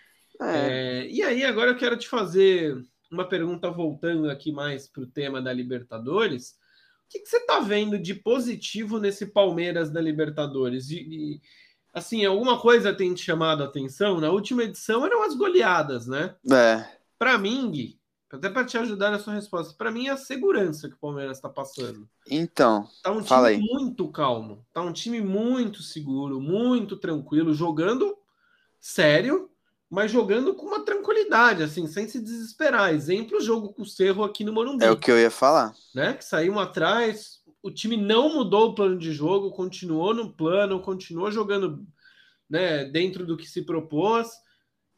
É. 0.41 0.57
É, 1.05 1.11
e 1.11 1.23
aí, 1.23 1.45
agora 1.45 1.71
eu 1.71 1.77
quero 1.77 1.97
te 1.97 2.09
fazer 2.09 2.77
uma 3.11 3.29
pergunta 3.29 3.71
voltando 3.71 4.31
aqui 4.31 4.53
mais 4.53 4.89
para 4.89 5.03
o 5.03 5.07
tema 5.07 5.41
da 5.41 5.53
Libertadores. 5.53 6.51
O 7.07 7.09
que, 7.09 7.21
que 7.21 7.29
você 7.29 7.37
está 7.39 7.61
vendo 7.61 7.99
de 7.99 8.15
positivo 8.15 8.99
nesse 8.99 9.27
Palmeiras 9.27 9.91
da 9.91 10.01
Libertadores? 10.01 10.89
Assim, 11.95 12.25
alguma 12.25 12.61
coisa 12.61 12.93
tem 12.93 13.15
te 13.15 13.23
chamado 13.23 13.63
a 13.63 13.67
atenção? 13.67 14.21
Na 14.21 14.31
última 14.31 14.65
edição 14.65 15.07
eram 15.07 15.23
as 15.23 15.35
goleadas, 15.35 16.07
né? 16.07 16.35
É. 16.51 16.85
Para 17.19 17.39
mim, 17.39 17.71
Gui, 17.71 17.96
até 18.35 18.51
para 18.51 18.65
te 18.65 18.77
ajudar 18.77 19.11
na 19.11 19.19
sua 19.21 19.35
resposta, 19.35 19.75
para 19.77 19.91
mim 19.91 20.09
é 20.09 20.11
a 20.11 20.17
segurança 20.17 20.89
que 20.89 20.95
o 20.95 20.99
Palmeiras 20.99 21.39
está 21.39 21.49
passando. 21.49 22.09
Então, 22.29 22.89
tá 23.03 23.13
um 23.13 23.23
time 23.23 23.59
muito 23.59 24.09
calmo, 24.09 24.67
tá 24.73 24.83
um 24.83 24.93
time 24.93 25.21
muito 25.21 25.81
seguro, 25.83 26.41
muito 26.41 26.97
tranquilo, 26.97 27.55
jogando 27.55 28.17
sério, 28.81 29.49
mas 29.89 30.11
jogando 30.11 30.55
com 30.55 30.67
uma 30.67 30.85
tranquilidade, 30.85 31.63
assim, 31.63 31.87
sem 31.87 32.09
se 32.09 32.21
desesperar. 32.21 32.93
Exemplo, 32.93 33.39
o 33.39 33.41
jogo 33.41 33.73
com 33.73 33.83
o 33.83 33.87
Cerro 33.87 34.25
aqui 34.25 34.43
no 34.43 34.53
Morumbi. 34.53 34.85
É 34.85 34.91
o 34.91 34.99
que 34.99 35.11
eu 35.11 35.19
ia 35.19 35.31
falar. 35.31 35.73
Né? 35.95 36.15
Que 36.15 36.25
saímos 36.25 36.61
atrás, 36.61 37.41
o 37.63 37.71
time 37.71 37.97
não 37.97 38.35
mudou 38.35 38.71
o 38.71 38.75
plano 38.75 38.99
de 38.99 39.13
jogo, 39.13 39.53
continuou 39.53 40.13
no 40.13 40.33
plano, 40.33 40.83
continuou 40.83 41.31
jogando 41.31 41.87
né, 42.51 42.85
dentro 42.87 43.25
do 43.25 43.37
que 43.37 43.47
se 43.47 43.63
propôs 43.63 44.29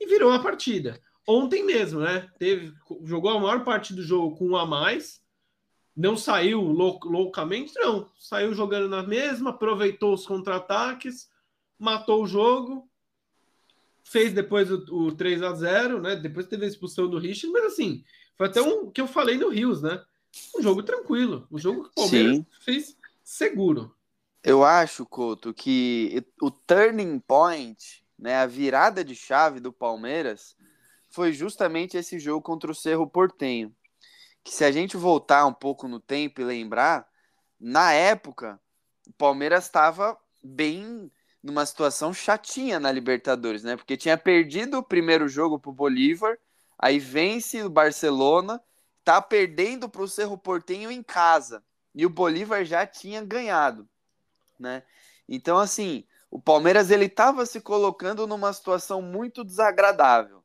e 0.00 0.06
virou 0.06 0.32
a 0.32 0.38
partida 0.38 0.98
ontem 1.28 1.62
mesmo, 1.62 2.00
né? 2.00 2.26
Teve, 2.38 2.72
jogou 3.04 3.30
a 3.30 3.38
maior 3.38 3.62
parte 3.62 3.92
do 3.92 4.02
jogo 4.02 4.34
com 4.34 4.48
um 4.48 4.56
a 4.56 4.64
mais, 4.64 5.22
não 5.94 6.16
saiu 6.16 6.62
lou 6.62 6.98
loucamente, 7.04 7.74
não. 7.76 8.10
Saiu 8.18 8.54
jogando 8.54 8.88
na 8.88 9.02
mesma, 9.02 9.50
aproveitou 9.50 10.14
os 10.14 10.26
contra-ataques, 10.26 11.28
matou 11.78 12.22
o 12.22 12.26
jogo, 12.26 12.88
fez 14.02 14.32
depois 14.32 14.70
o, 14.70 14.76
o 14.90 15.12
3 15.14 15.42
a 15.42 15.52
0 15.52 16.00
né? 16.00 16.16
Depois 16.16 16.46
teve 16.46 16.64
a 16.64 16.68
expulsão 16.68 17.10
do 17.10 17.18
Richard, 17.18 17.52
mas 17.52 17.72
assim, 17.72 18.02
foi 18.36 18.46
até 18.46 18.62
um 18.62 18.90
que 18.90 19.00
eu 19.00 19.06
falei 19.06 19.36
no 19.36 19.50
Rios, 19.50 19.82
né? 19.82 20.02
Um 20.56 20.62
jogo 20.62 20.82
tranquilo, 20.82 21.46
um 21.50 21.58
jogo 21.58 21.84
que 21.84 21.90
o 21.90 21.94
Palmeiras 21.94 22.36
Sim. 22.36 22.46
fez 22.60 22.96
seguro. 23.22 23.94
Eu 24.42 24.64
acho, 24.64 25.04
Couto, 25.04 25.52
que 25.52 26.24
o 26.40 26.50
turning 26.50 27.18
point, 27.18 28.02
né, 28.18 28.36
a 28.36 28.46
virada 28.46 29.04
de 29.04 29.14
chave 29.14 29.60
do 29.60 29.72
Palmeiras 29.72 30.56
foi 31.10 31.32
justamente 31.32 31.96
esse 31.96 32.18
jogo 32.18 32.42
contra 32.42 32.70
o 32.70 32.74
Cerro 32.74 33.06
Portenho. 33.06 33.74
Que 34.44 34.52
se 34.52 34.64
a 34.64 34.70
gente 34.70 34.96
voltar 34.96 35.46
um 35.46 35.52
pouco 35.52 35.88
no 35.88 36.00
tempo 36.00 36.40
e 36.40 36.44
lembrar, 36.44 37.06
na 37.58 37.92
época, 37.92 38.60
o 39.06 39.12
Palmeiras 39.12 39.64
estava 39.64 40.18
bem 40.42 41.10
numa 41.42 41.64
situação 41.66 42.12
chatinha 42.12 42.78
na 42.78 42.92
Libertadores, 42.92 43.62
né? 43.62 43.76
Porque 43.76 43.96
tinha 43.96 44.16
perdido 44.16 44.78
o 44.78 44.82
primeiro 44.82 45.28
jogo 45.28 45.58
para 45.58 45.70
o 45.70 45.74
Bolívar, 45.74 46.38
aí 46.78 46.98
vence 46.98 47.62
o 47.62 47.70
Barcelona, 47.70 48.62
tá 49.04 49.20
perdendo 49.20 49.88
para 49.88 50.02
o 50.02 50.08
Cerro 50.08 50.36
Portenho 50.36 50.90
em 50.90 51.02
casa. 51.02 51.64
E 51.94 52.04
o 52.04 52.10
Bolívar 52.10 52.64
já 52.64 52.86
tinha 52.86 53.24
ganhado, 53.24 53.88
né? 54.58 54.82
Então, 55.28 55.58
assim, 55.58 56.04
o 56.30 56.40
Palmeiras 56.40 56.90
ele 56.90 57.06
estava 57.06 57.44
se 57.46 57.60
colocando 57.60 58.26
numa 58.26 58.52
situação 58.52 59.02
muito 59.02 59.44
desagradável 59.44 60.37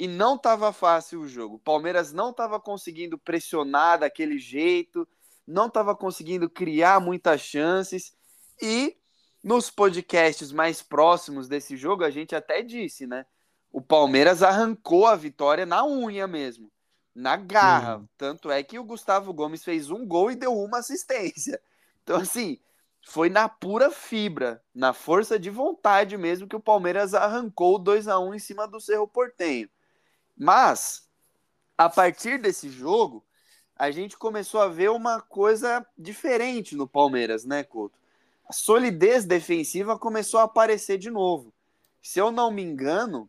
e 0.00 0.08
não 0.08 0.36
estava 0.36 0.72
fácil 0.72 1.20
o 1.20 1.28
jogo. 1.28 1.56
O 1.56 1.58
Palmeiras 1.58 2.10
não 2.10 2.30
estava 2.30 2.58
conseguindo 2.58 3.18
pressionar 3.18 3.98
daquele 3.98 4.38
jeito, 4.38 5.06
não 5.46 5.66
estava 5.66 5.94
conseguindo 5.94 6.48
criar 6.48 6.98
muitas 7.00 7.42
chances 7.42 8.14
e 8.62 8.96
nos 9.44 9.68
podcasts 9.68 10.52
mais 10.52 10.80
próximos 10.80 11.48
desse 11.48 11.76
jogo 11.76 12.02
a 12.02 12.08
gente 12.08 12.34
até 12.34 12.62
disse, 12.62 13.06
né? 13.06 13.26
O 13.70 13.82
Palmeiras 13.82 14.42
arrancou 14.42 15.06
a 15.06 15.14
vitória 15.14 15.66
na 15.66 15.84
unha 15.84 16.26
mesmo, 16.26 16.72
na 17.14 17.36
garra. 17.36 17.98
Uhum. 17.98 18.08
Tanto 18.16 18.50
é 18.50 18.62
que 18.62 18.78
o 18.78 18.84
Gustavo 18.84 19.34
Gomes 19.34 19.62
fez 19.62 19.90
um 19.90 20.06
gol 20.06 20.30
e 20.30 20.34
deu 20.34 20.56
uma 20.56 20.78
assistência. 20.80 21.60
Então, 22.02 22.16
assim, 22.16 22.58
foi 23.04 23.28
na 23.28 23.50
pura 23.50 23.90
fibra, 23.90 24.62
na 24.74 24.94
força 24.94 25.38
de 25.38 25.50
vontade 25.50 26.16
mesmo 26.16 26.48
que 26.48 26.56
o 26.56 26.60
Palmeiras 26.60 27.12
arrancou 27.12 27.78
2 27.78 28.08
a 28.08 28.18
1 28.18 28.34
em 28.34 28.38
cima 28.38 28.66
do 28.66 28.80
Cerro 28.80 29.06
Portenho. 29.06 29.68
Mas, 30.42 31.06
a 31.76 31.86
partir 31.86 32.40
desse 32.40 32.70
jogo, 32.70 33.22
a 33.76 33.90
gente 33.90 34.16
começou 34.16 34.62
a 34.62 34.68
ver 34.68 34.88
uma 34.88 35.20
coisa 35.20 35.86
diferente 35.98 36.74
no 36.74 36.88
Palmeiras, 36.88 37.44
né, 37.44 37.62
Couto? 37.62 37.98
A 38.48 38.52
solidez 38.54 39.26
defensiva 39.26 39.98
começou 39.98 40.40
a 40.40 40.44
aparecer 40.44 40.96
de 40.96 41.10
novo. 41.10 41.52
Se 42.00 42.18
eu 42.18 42.30
não 42.30 42.50
me 42.50 42.62
engano, 42.62 43.28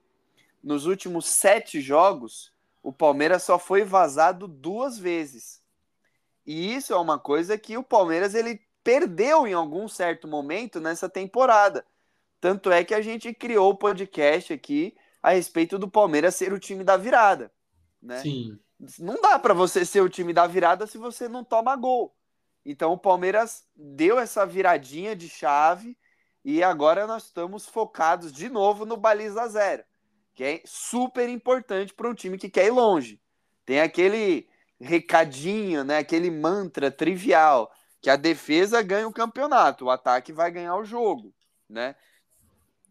nos 0.64 0.86
últimos 0.86 1.26
sete 1.26 1.82
jogos, 1.82 2.54
o 2.82 2.94
Palmeiras 2.94 3.44
só 3.44 3.60
foi 3.60 3.84
vazado 3.84 4.48
duas 4.48 4.98
vezes. 4.98 5.62
E 6.46 6.74
isso 6.74 6.94
é 6.94 6.98
uma 6.98 7.20
coisa 7.20 7.58
que 7.58 7.78
o 7.78 7.84
Palmeiras 7.84 8.34
ele 8.34 8.62
perdeu 8.86 9.46
em 9.46 9.52
algum 9.52 9.86
certo 9.86 10.30
momento 10.30 10.80
nessa 10.80 11.10
temporada. 11.10 11.86
Tanto 12.40 12.72
é 12.72 12.86
que 12.86 12.94
a 12.94 13.02
gente 13.02 13.34
criou 13.34 13.72
o 13.72 13.78
podcast 13.78 14.54
aqui 14.54 14.96
a 15.22 15.32
respeito 15.32 15.78
do 15.78 15.90
Palmeiras 15.90 16.36
ser 16.36 16.52
o 16.52 16.60
time 16.60 16.84
da 16.84 16.98
virada, 16.98 17.52
né? 18.02 18.22
Sim. 18.22 18.60
Não 19.00 19.22
dá 19.22 19.38
para 19.38 19.54
você 19.54 19.86
ser 19.86 20.02
o 20.02 20.10
time 20.10 20.34
da 20.34 20.48
virada 20.48 20.88
se 20.88 20.98
você 20.98 21.28
não 21.30 21.44
toma 21.44 21.76
gol. 21.76 22.16
Então 22.66 22.94
o 22.94 22.98
Palmeiras 22.98 23.64
deu 23.76 24.20
essa 24.20 24.46
viradinha 24.46 25.16
de 25.16 25.30
chave 25.30 25.98
e 26.44 26.64
agora 26.64 27.06
nós 27.06 27.26
estamos 27.26 27.68
focados 27.68 28.32
de 28.32 28.50
novo 28.50 28.86
no 28.86 28.98
baliza 28.98 29.48
zero, 29.48 29.84
que 30.34 30.44
é 30.44 30.62
super 30.66 31.30
importante 31.30 31.94
para 31.94 32.10
um 32.10 32.16
time 32.16 32.38
que 32.38 32.50
quer 32.50 32.66
ir 32.66 32.72
longe. 32.72 33.22
Tem 33.66 33.82
aquele 33.82 34.50
recadinho, 34.80 35.84
né, 35.84 36.00
aquele 36.00 36.32
mantra 36.32 36.90
trivial, 36.90 37.72
que 38.02 38.10
a 38.10 38.16
defesa 38.16 38.82
ganha 38.82 39.08
o 39.08 39.14
campeonato, 39.14 39.86
o 39.86 39.92
ataque 39.92 40.34
vai 40.34 40.50
ganhar 40.50 40.76
o 40.76 40.84
jogo, 40.84 41.32
né? 41.70 41.96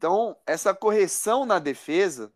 Então, 0.00 0.34
essa 0.46 0.72
correção 0.72 1.44
na 1.44 1.58
defesa, 1.58 2.32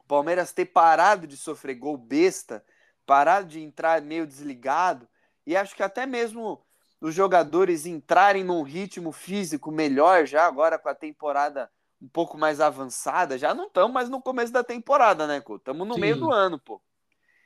o 0.00 0.04
Palmeiras 0.08 0.52
ter 0.52 0.64
parado 0.64 1.28
de 1.28 1.36
sofrer 1.36 1.76
gol 1.76 1.96
besta, 1.96 2.64
parado 3.06 3.46
de 3.46 3.60
entrar 3.60 4.02
meio 4.02 4.26
desligado, 4.26 5.08
e 5.46 5.56
acho 5.56 5.76
que 5.76 5.82
até 5.84 6.06
mesmo 6.06 6.60
os 7.00 7.14
jogadores 7.14 7.86
entrarem 7.86 8.42
num 8.42 8.64
ritmo 8.64 9.12
físico 9.12 9.70
melhor 9.70 10.26
já 10.26 10.44
agora 10.44 10.76
com 10.76 10.88
a 10.88 10.94
temporada 10.94 11.70
um 12.02 12.08
pouco 12.08 12.36
mais 12.36 12.60
avançada, 12.60 13.38
já 13.38 13.54
não 13.54 13.68
estamos 13.68 13.92
mais 13.92 14.08
no 14.08 14.20
começo 14.20 14.52
da 14.52 14.64
temporada, 14.64 15.24
né, 15.24 15.40
Estamos 15.48 15.86
no 15.86 15.94
Sim. 15.94 16.00
meio 16.00 16.16
do 16.16 16.32
ano, 16.32 16.58
pô. 16.58 16.82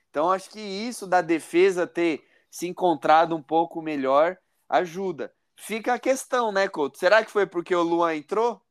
Então 0.09 0.31
acho 0.31 0.49
que 0.49 0.61
isso 0.61 1.07
da 1.07 1.21
defesa 1.21 1.87
ter 1.87 2.27
se 2.51 2.67
encontrado 2.67 3.37
um 3.37 3.43
pouco 3.43 3.83
melhor 3.83 4.39
ajuda. 4.67 5.31
Fica 5.57 5.93
a 5.93 5.99
questão, 5.99 6.51
né, 6.51 6.69
Couto? 6.69 6.97
Será 6.97 7.23
que 7.23 7.31
foi 7.31 7.47
porque 7.47 7.75
o 7.75 7.83
Luan 7.83 8.17
entrou? 8.17 8.62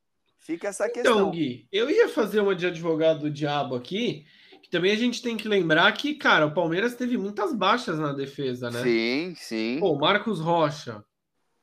Fica 0.42 0.68
essa 0.68 0.86
então, 0.86 0.94
questão. 0.94 1.20
Então, 1.20 1.32
Gui, 1.32 1.68
eu 1.72 1.90
ia 1.90 2.10
fazer 2.10 2.42
uma 2.42 2.56
de 2.56 2.68
advogado 2.68 3.22
do 3.22 3.32
diabo 3.32 3.76
aqui, 3.76 4.26
também 4.72 4.94
a 4.94 4.96
gente 4.96 5.22
tem 5.22 5.36
que 5.36 5.50
lembrar 5.50 5.92
que, 5.92 6.16
cara, 6.16 6.46
o 6.46 6.54
Palmeiras 6.54 6.96
teve 6.96 7.18
muitas 7.18 7.54
baixas 7.54 8.00
na 8.00 8.14
defesa, 8.14 8.72
né? 8.72 8.82
Sim, 8.82 9.34
sim. 9.36 9.78
Pô, 9.82 9.96
Marcos 9.98 10.40
Rocha, 10.40 11.04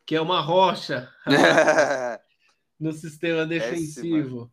que 0.04 0.14
é 0.14 0.20
uma 0.20 0.40
rocha 0.42 1.10
no 2.78 2.92
sistema 2.92 3.46
defensivo, 3.46 4.52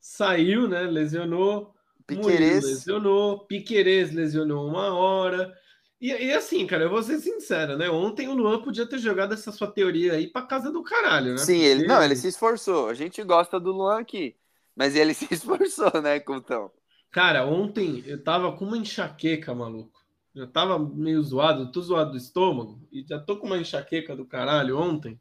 saiu, 0.00 0.66
né? 0.66 0.84
Lesionou. 0.84 1.74
Piquerez. 2.06 2.64
lesionou. 2.64 3.46
Piquerez 3.46 4.12
lesionou 4.12 4.66
uma 4.66 4.94
hora. 4.94 5.52
E, 6.00 6.08
e, 6.08 6.32
assim, 6.32 6.66
cara, 6.66 6.84
eu 6.84 6.90
vou 6.90 7.02
ser 7.02 7.18
sincero, 7.18 7.76
né? 7.76 7.90
Ontem 7.90 8.26
o 8.26 8.34
Luan 8.34 8.62
podia 8.62 8.86
ter 8.86 8.98
jogado 8.98 9.34
essa 9.34 9.52
sua 9.52 9.70
teoria 9.70 10.14
aí 10.14 10.26
pra 10.26 10.42
casa 10.42 10.72
do 10.72 10.82
caralho, 10.82 11.32
né? 11.32 11.38
Sim, 11.38 11.58
Porque... 11.58 11.66
ele 11.66 11.86
não, 11.86 12.02
ele 12.02 12.16
se 12.16 12.28
esforçou. 12.28 12.88
A 12.88 12.94
gente 12.94 13.22
gosta 13.22 13.60
do 13.60 13.70
Luan 13.70 14.00
aqui, 14.00 14.34
mas 14.74 14.96
ele 14.96 15.12
se 15.14 15.28
esforçou, 15.30 16.00
né, 16.00 16.18
Contão? 16.18 16.70
Cara, 17.10 17.44
ontem 17.44 18.02
eu 18.06 18.22
tava 18.22 18.50
com 18.52 18.64
uma 18.64 18.78
enxaqueca, 18.78 19.54
maluco. 19.54 20.00
Já 20.34 20.46
tava 20.46 20.78
meio 20.78 21.22
zoado, 21.22 21.70
tô 21.70 21.82
zoado 21.82 22.12
do 22.12 22.16
estômago 22.16 22.80
e 22.90 23.04
já 23.06 23.18
tô 23.18 23.36
com 23.36 23.48
uma 23.48 23.58
enxaqueca 23.58 24.16
do 24.16 24.24
caralho 24.24 24.78
ontem. 24.78 25.20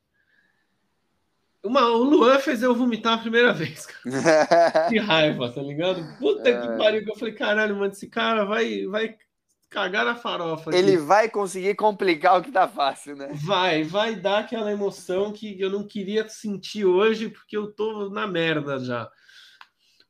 Uma, 1.61 1.87
o 1.89 2.03
Luan 2.03 2.39
fez 2.39 2.63
eu 2.63 2.73
vomitar 2.73 3.15
a 3.15 3.21
primeira 3.21 3.51
vez, 3.51 3.85
cara. 3.85 4.87
que 4.87 4.97
raiva, 4.97 5.51
tá 5.51 5.61
ligado? 5.61 6.17
Puta 6.19 6.43
que 6.43 6.67
é. 6.67 6.77
pariu, 6.77 7.03
que 7.03 7.11
eu 7.11 7.17
falei, 7.17 7.33
caralho, 7.33 7.75
mano, 7.75 7.91
esse 7.91 8.07
cara 8.07 8.45
vai, 8.45 8.85
vai 8.85 9.17
cagar 9.69 10.03
na 10.03 10.15
farofa. 10.15 10.75
Ele 10.75 10.97
vai 10.97 11.29
conseguir 11.29 11.75
complicar 11.75 12.39
o 12.39 12.43
que 12.43 12.51
tá 12.51 12.67
fácil, 12.67 13.15
né? 13.15 13.29
Vai, 13.45 13.83
vai 13.83 14.15
dar 14.15 14.39
aquela 14.39 14.71
emoção 14.71 15.31
que 15.31 15.59
eu 15.59 15.69
não 15.69 15.85
queria 15.85 16.27
sentir 16.27 16.85
hoje, 16.85 17.29
porque 17.29 17.55
eu 17.55 17.71
tô 17.71 18.09
na 18.09 18.25
merda 18.25 18.79
já. 18.79 19.09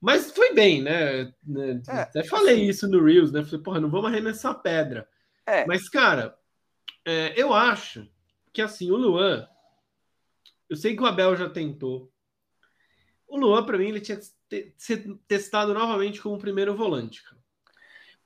Mas 0.01 0.31
foi 0.31 0.53
bem, 0.53 0.81
né? 0.81 1.33
né? 1.43 1.81
É, 1.89 2.01
Até 2.01 2.23
falei 2.23 2.63
isso 2.63 2.87
no 2.87 3.03
Reels, 3.03 3.31
né? 3.31 3.43
Falei, 3.43 3.59
porra, 3.61 3.81
não 3.81 3.89
vamos 3.89 4.09
arremessar 4.09 4.61
pedra. 4.61 5.07
É. 5.45 5.65
Mas, 5.65 5.89
cara, 5.89 6.37
é, 7.05 7.33
eu 7.35 7.53
acho 7.53 8.09
que 8.53 8.61
assim, 8.61 8.91
o 8.91 8.95
Luan, 8.95 9.45
eu 10.69 10.77
sei 10.77 10.95
que 10.95 11.03
o 11.03 11.05
Abel 11.05 11.35
já 11.35 11.49
tentou. 11.49 12.09
O 13.27 13.37
Luan, 13.37 13.65
para 13.65 13.77
mim, 13.77 13.89
ele 13.89 13.99
tinha 13.99 14.17
que 14.17 14.73
ser 14.77 15.19
testado 15.27 15.73
novamente 15.73 16.21
como 16.21 16.39
primeiro 16.39 16.75
volante, 16.75 17.21
cara. 17.23 17.38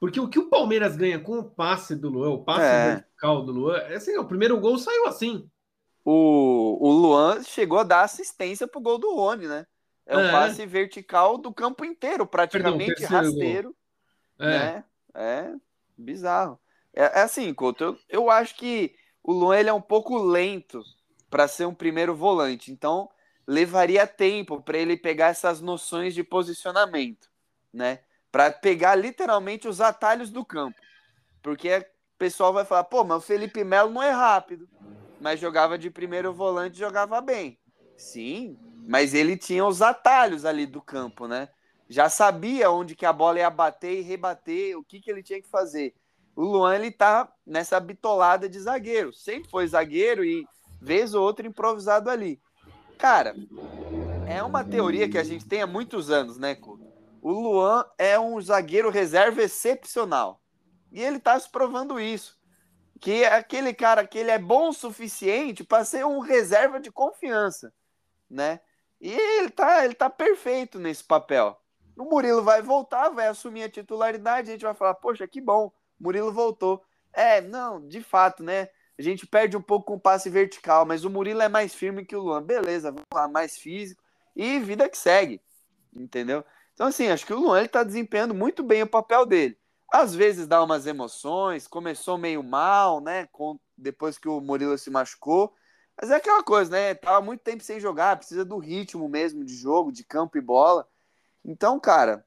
Porque 0.03 0.19
o 0.19 0.27
que 0.27 0.37
o 0.37 0.49
Palmeiras 0.49 0.97
ganha 0.97 1.17
com 1.17 1.39
o 1.39 1.49
passe 1.49 1.95
do 1.95 2.09
Luan, 2.09 2.31
o 2.31 2.43
passe 2.43 2.65
é. 2.65 2.95
vertical 2.95 3.45
do 3.45 3.53
Luan, 3.53 3.77
é 3.77 3.95
assim, 3.95 4.17
o 4.17 4.25
primeiro 4.25 4.59
gol 4.59 4.77
saiu 4.77 5.07
assim. 5.07 5.49
O, 6.03 6.77
o 6.81 6.91
Luan 6.91 7.41
chegou 7.41 7.79
a 7.79 7.83
dar 7.83 8.01
assistência 8.01 8.67
pro 8.67 8.81
gol 8.81 8.97
do 8.97 9.15
Rony, 9.15 9.47
né? 9.47 9.65
É, 10.05 10.17
um 10.17 10.29
passe 10.29 10.65
vertical 10.65 11.37
do 11.37 11.53
campo 11.53 11.85
inteiro, 11.85 12.27
praticamente 12.27 12.95
Perdão, 12.95 13.21
rasteiro. 13.21 13.75
É. 14.37 14.45
Né? 14.45 14.83
É 15.13 15.53
bizarro. 15.97 16.59
É, 16.93 17.03
é 17.03 17.21
assim, 17.21 17.53
Couto, 17.53 17.81
eu, 17.85 17.97
eu 18.09 18.29
acho 18.29 18.57
que 18.57 18.93
o 19.23 19.31
Luan 19.31 19.57
ele 19.57 19.69
é 19.69 19.73
um 19.73 19.81
pouco 19.81 20.17
lento 20.17 20.83
para 21.29 21.47
ser 21.47 21.65
um 21.65 21.73
primeiro 21.73 22.13
volante. 22.13 22.73
Então, 22.73 23.09
levaria 23.47 24.05
tempo 24.05 24.61
para 24.61 24.77
ele 24.77 24.97
pegar 24.97 25.27
essas 25.27 25.61
noções 25.61 26.13
de 26.13 26.25
posicionamento, 26.25 27.31
né? 27.71 27.99
Para 28.33 28.51
pegar 28.51 28.95
literalmente 28.95 29.67
os 29.67 29.79
atalhos 29.79 30.31
do 30.31 30.43
campo. 30.43 30.75
Porque 31.43 31.77
o 31.77 31.85
pessoal 32.17 32.51
vai 32.51 32.65
falar, 32.65 32.83
pô, 32.85 33.03
mas 33.03 33.19
o 33.19 33.21
Felipe 33.21 33.63
Melo 33.63 33.91
não 33.91 34.01
é 34.01 34.09
rápido, 34.09 34.67
mas 35.21 35.39
jogava 35.39 35.77
de 35.77 35.91
primeiro 35.91 36.33
volante, 36.33 36.75
jogava 36.75 37.21
bem. 37.21 37.59
Sim, 37.95 38.57
mas 38.87 39.13
ele 39.13 39.37
tinha 39.37 39.63
os 39.63 39.83
atalhos 39.83 40.45
ali 40.45 40.65
do 40.65 40.81
campo, 40.81 41.27
né? 41.27 41.47
Já 41.87 42.09
sabia 42.09 42.71
onde 42.71 42.95
que 42.95 43.05
a 43.05 43.13
bola 43.13 43.37
ia 43.37 43.51
bater 43.51 43.99
e 43.99 44.01
rebater, 44.01 44.75
o 44.79 44.83
que, 44.83 44.99
que 44.99 45.11
ele 45.11 45.21
tinha 45.21 45.39
que 45.39 45.47
fazer. 45.47 45.93
O 46.35 46.41
Luan, 46.41 46.73
ele 46.73 46.89
tá 46.89 47.31
nessa 47.45 47.79
bitolada 47.79 48.49
de 48.49 48.59
zagueiro. 48.59 49.13
Sempre 49.13 49.47
foi 49.51 49.67
zagueiro 49.67 50.25
e 50.25 50.43
vez 50.81 51.13
ou 51.13 51.23
outra 51.23 51.45
improvisado 51.45 52.09
ali. 52.09 52.41
Cara, 52.97 53.35
é 54.27 54.41
uma 54.41 54.63
teoria 54.63 55.07
que 55.07 55.19
a 55.19 55.23
gente 55.23 55.45
tem 55.45 55.61
há 55.61 55.67
muitos 55.67 56.09
anos, 56.09 56.39
né, 56.39 56.55
Couto? 56.55 56.82
O 57.23 57.31
Luan 57.31 57.85
é 57.97 58.19
um 58.19 58.41
zagueiro 58.41 58.89
reserva 58.89 59.41
excepcional. 59.41 60.41
E 60.91 61.01
ele 61.01 61.21
tá 61.21 61.39
se 61.39 61.49
provando 61.49 61.97
isso. 61.97 62.37
Que 62.99 63.23
é 63.23 63.33
aquele 63.33 63.73
cara 63.73 64.05
que 64.05 64.17
ele 64.17 64.29
é 64.29 64.37
bom 64.37 64.67
o 64.67 64.73
suficiente 64.73 65.63
para 65.63 65.85
ser 65.85 66.05
um 66.05 66.19
reserva 66.19 66.81
de 66.81 66.91
confiança, 66.91 67.73
né? 68.29 68.59
E 68.99 69.09
ele 69.09 69.49
tá, 69.49 69.85
ele 69.85 69.93
tá 69.93 70.09
perfeito 70.09 70.77
nesse 70.77 71.01
papel. 71.01 71.57
O 71.97 72.03
Murilo 72.03 72.43
vai 72.43 72.61
voltar, 72.61 73.07
vai 73.07 73.27
assumir 73.27 73.63
a 73.63 73.69
titularidade, 73.69 74.49
a 74.49 74.51
gente 74.51 74.65
vai 74.65 74.73
falar, 74.73 74.95
poxa, 74.95 75.25
que 75.25 75.39
bom, 75.39 75.71
Murilo 75.97 76.33
voltou. 76.33 76.83
É, 77.13 77.39
não, 77.39 77.87
de 77.87 78.01
fato, 78.01 78.43
né? 78.43 78.67
A 78.99 79.01
gente 79.01 79.25
perde 79.25 79.55
um 79.55 79.61
pouco 79.61 79.85
com 79.85 79.93
o 79.93 79.99
passe 79.99 80.29
vertical, 80.29 80.85
mas 80.85 81.05
o 81.05 81.09
Murilo 81.09 81.41
é 81.41 81.47
mais 81.47 81.73
firme 81.73 82.03
que 82.03 82.17
o 82.17 82.21
Luan. 82.21 82.43
Beleza, 82.43 82.91
vamos 82.91 83.07
lá, 83.13 83.29
mais 83.29 83.55
físico. 83.57 84.03
E 84.35 84.59
vida 84.59 84.89
que 84.89 84.97
segue, 84.97 85.41
entendeu? 85.95 86.43
Então, 86.73 86.87
assim, 86.87 87.07
acho 87.07 87.25
que 87.25 87.33
o 87.33 87.39
Luan 87.39 87.59
ele 87.59 87.67
tá 87.67 87.83
desempenhando 87.83 88.33
muito 88.33 88.63
bem 88.63 88.83
o 88.83 88.87
papel 88.87 89.25
dele. 89.25 89.57
Às 89.91 90.15
vezes 90.15 90.47
dá 90.47 90.63
umas 90.63 90.87
emoções, 90.87 91.67
começou 91.67 92.17
meio 92.17 92.43
mal, 92.43 92.99
né? 92.99 93.27
Com, 93.31 93.59
depois 93.77 94.17
que 94.17 94.27
o 94.27 94.41
Murilo 94.41 94.77
se 94.77 94.89
machucou. 94.89 95.53
Mas 95.99 96.09
é 96.09 96.15
aquela 96.15 96.43
coisa, 96.43 96.71
né? 96.71 96.95
Tava 96.95 97.21
muito 97.21 97.41
tempo 97.41 97.63
sem 97.63 97.79
jogar, 97.79 98.17
precisa 98.17 98.43
do 98.43 98.57
ritmo 98.57 99.07
mesmo 99.07 99.45
de 99.45 99.55
jogo, 99.55 99.91
de 99.91 100.03
campo 100.03 100.37
e 100.37 100.41
bola. 100.41 100.87
Então, 101.45 101.79
cara, 101.79 102.25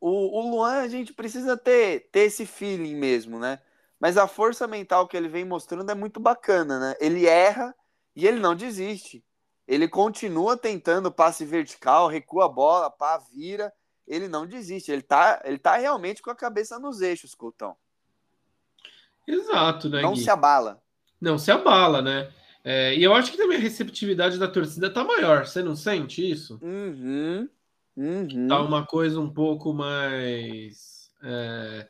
o, 0.00 0.10
o 0.40 0.50
Luan 0.50 0.80
a 0.82 0.88
gente 0.88 1.14
precisa 1.14 1.56
ter, 1.56 2.10
ter 2.12 2.20
esse 2.22 2.44
feeling 2.44 2.96
mesmo, 2.96 3.38
né? 3.38 3.60
Mas 4.00 4.16
a 4.18 4.26
força 4.26 4.66
mental 4.66 5.06
que 5.08 5.16
ele 5.16 5.28
vem 5.28 5.44
mostrando 5.44 5.90
é 5.90 5.94
muito 5.94 6.20
bacana, 6.20 6.78
né? 6.78 6.96
Ele 7.00 7.26
erra 7.26 7.74
e 8.16 8.26
ele 8.26 8.40
não 8.40 8.54
desiste. 8.54 9.24
Ele 9.66 9.88
continua 9.88 10.56
tentando 10.56 11.10
passe 11.10 11.44
vertical, 11.44 12.08
recua 12.08 12.46
a 12.46 12.48
bola, 12.48 12.90
pá, 12.90 13.18
vira. 13.32 13.72
Ele 14.06 14.28
não 14.28 14.46
desiste. 14.46 14.90
Ele 14.90 15.02
tá, 15.02 15.40
ele 15.44 15.58
tá 15.58 15.76
realmente 15.76 16.20
com 16.20 16.30
a 16.30 16.34
cabeça 16.34 16.78
nos 16.78 17.00
eixos, 17.00 17.34
Coutão. 17.34 17.76
Exato, 19.26 19.88
né? 19.88 20.02
Não 20.02 20.14
Gui? 20.14 20.22
se 20.22 20.30
abala. 20.30 20.82
Não 21.20 21.38
se 21.38 21.50
abala, 21.50 22.02
né? 22.02 22.32
É, 22.64 22.94
e 22.94 23.02
eu 23.02 23.14
acho 23.14 23.30
que 23.30 23.36
também 23.36 23.58
a 23.58 23.60
receptividade 23.60 24.38
da 24.38 24.48
torcida 24.48 24.90
tá 24.90 25.04
maior. 25.04 25.46
Você 25.46 25.62
não 25.62 25.74
sente 25.74 26.28
isso? 26.28 26.58
Uhum, 26.62 27.48
uhum. 27.96 28.48
Tá 28.48 28.60
uma 28.60 28.84
coisa 28.86 29.20
um 29.20 29.30
pouco 29.30 29.72
mais 29.72 31.10
é, 31.22 31.88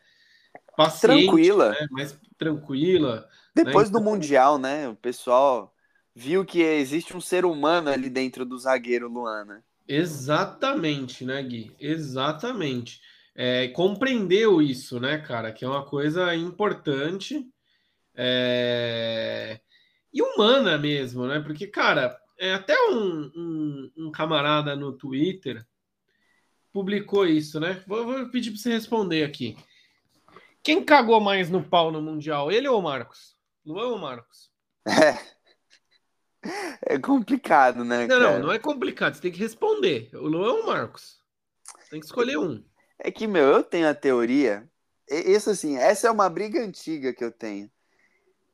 paciente, 0.76 1.26
tranquila, 1.26 1.70
né? 1.70 1.86
mais 1.90 2.18
tranquila. 2.38 3.28
Depois 3.54 3.88
né? 3.88 3.92
do 3.92 4.00
então... 4.00 4.12
mundial, 4.12 4.58
né? 4.58 4.88
O 4.88 4.94
pessoal 4.94 5.71
viu 6.14 6.44
que 6.44 6.60
existe 6.60 7.16
um 7.16 7.20
ser 7.20 7.44
humano 7.44 7.90
ali 7.90 8.10
dentro 8.10 8.44
do 8.44 8.58
zagueiro 8.58 9.08
Luana. 9.08 9.64
Exatamente, 9.86 11.24
né, 11.24 11.42
Gui? 11.42 11.74
Exatamente. 11.80 13.00
é, 13.34 13.68
compreendeu 13.68 14.60
isso, 14.60 15.00
né, 15.00 15.18
cara? 15.18 15.52
Que 15.52 15.64
é 15.64 15.68
uma 15.68 15.84
coisa 15.84 16.34
importante 16.34 17.46
é, 18.14 19.60
e 20.12 20.22
humana 20.22 20.76
mesmo, 20.76 21.26
né? 21.26 21.40
Porque, 21.40 21.66
cara, 21.66 22.18
é, 22.38 22.52
até 22.52 22.76
um, 22.90 23.30
um, 23.34 23.92
um, 23.96 24.10
camarada 24.10 24.76
no 24.76 24.92
Twitter 24.92 25.64
publicou 26.72 27.26
isso, 27.26 27.58
né? 27.58 27.82
Vou, 27.86 28.04
vou 28.04 28.28
pedir 28.28 28.50
para 28.50 28.60
você 28.60 28.72
responder 28.72 29.24
aqui. 29.24 29.56
Quem 30.62 30.84
cagou 30.84 31.20
mais 31.20 31.50
no 31.50 31.62
pau 31.62 31.90
no 31.90 32.00
Mundial, 32.00 32.52
ele 32.52 32.68
ou 32.68 32.78
o 32.78 32.82
Marcos? 32.82 33.36
Luan 33.64 33.88
ou 33.88 33.98
Marcos? 33.98 34.50
É. 34.86 35.32
É 36.84 36.98
complicado, 36.98 37.84
né? 37.84 38.06
Não, 38.06 38.18
cara? 38.18 38.32
não, 38.32 38.46
não 38.46 38.52
é 38.52 38.58
complicado. 38.58 39.14
Você 39.14 39.22
tem 39.22 39.32
que 39.32 39.38
responder. 39.38 40.10
O 40.14 40.26
Luan 40.26 40.52
ou 40.52 40.62
o 40.62 40.66
Marcos? 40.66 41.20
Tem 41.88 42.00
que 42.00 42.06
escolher 42.06 42.36
um. 42.36 42.62
É 42.98 43.10
que, 43.10 43.26
meu, 43.26 43.44
eu 43.44 43.62
tenho 43.62 43.88
a 43.88 43.94
teoria. 43.94 44.68
Isso 45.08 45.50
assim, 45.50 45.76
essa 45.76 46.08
é 46.08 46.10
uma 46.10 46.28
briga 46.28 46.60
antiga 46.60 47.12
que 47.12 47.24
eu 47.24 47.30
tenho. 47.30 47.70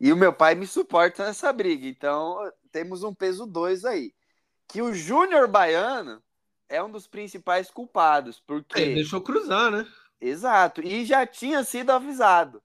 E 0.01 0.13
o 0.13 0.17
meu 0.17 0.33
pai 0.33 0.55
me 0.55 0.67
suporta 0.67 1.25
nessa 1.25 1.53
briga. 1.53 1.87
Então, 1.87 2.37
temos 2.71 3.03
um 3.03 3.15
peso 3.15 3.47
dois 3.47 3.85
aí. 3.85 4.13
Que 4.67 4.83
o 4.83 4.93
Júnior 4.93 5.49
Baiano 5.49 6.23
é 6.69 6.83
um 6.83 6.91
dos 6.91 7.07
principais 7.07 7.71
culpados. 7.71 8.41
Porque. 8.41 8.81
Ele 8.81 8.95
deixou 8.97 9.21
cruzar, 9.21 9.71
né? 9.71 9.87
Exato. 10.21 10.83
E 10.83 11.05
já 11.05 11.27
tinha 11.27 11.65
sido 11.65 11.91
avisado. 11.91 12.63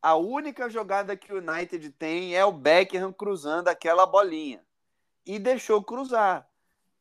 A 0.00 0.14
única 0.14 0.68
jogada 0.68 1.16
que 1.16 1.32
o 1.32 1.38
United 1.38 1.90
tem 1.90 2.36
é 2.36 2.44
o 2.44 2.52
Beckham 2.52 3.12
cruzando 3.12 3.68
aquela 3.68 4.06
bolinha. 4.06 4.62
E 5.24 5.38
deixou 5.38 5.82
cruzar. 5.82 6.48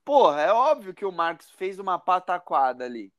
Porra, 0.04 0.42
é 0.42 0.52
óbvio 0.52 0.94
que 0.94 1.06
o 1.06 1.12
Marcos 1.12 1.50
fez 1.52 1.80
uma 1.80 2.00
pataquada 2.00 2.86
ali. 2.86 3.12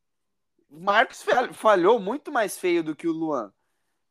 O 0.70 0.80
Marcos 0.80 1.24
falhou 1.52 1.98
muito 1.98 2.32
mais 2.32 2.58
feio 2.58 2.82
do 2.82 2.96
que 2.96 3.06
o 3.06 3.12
Luan. 3.12 3.52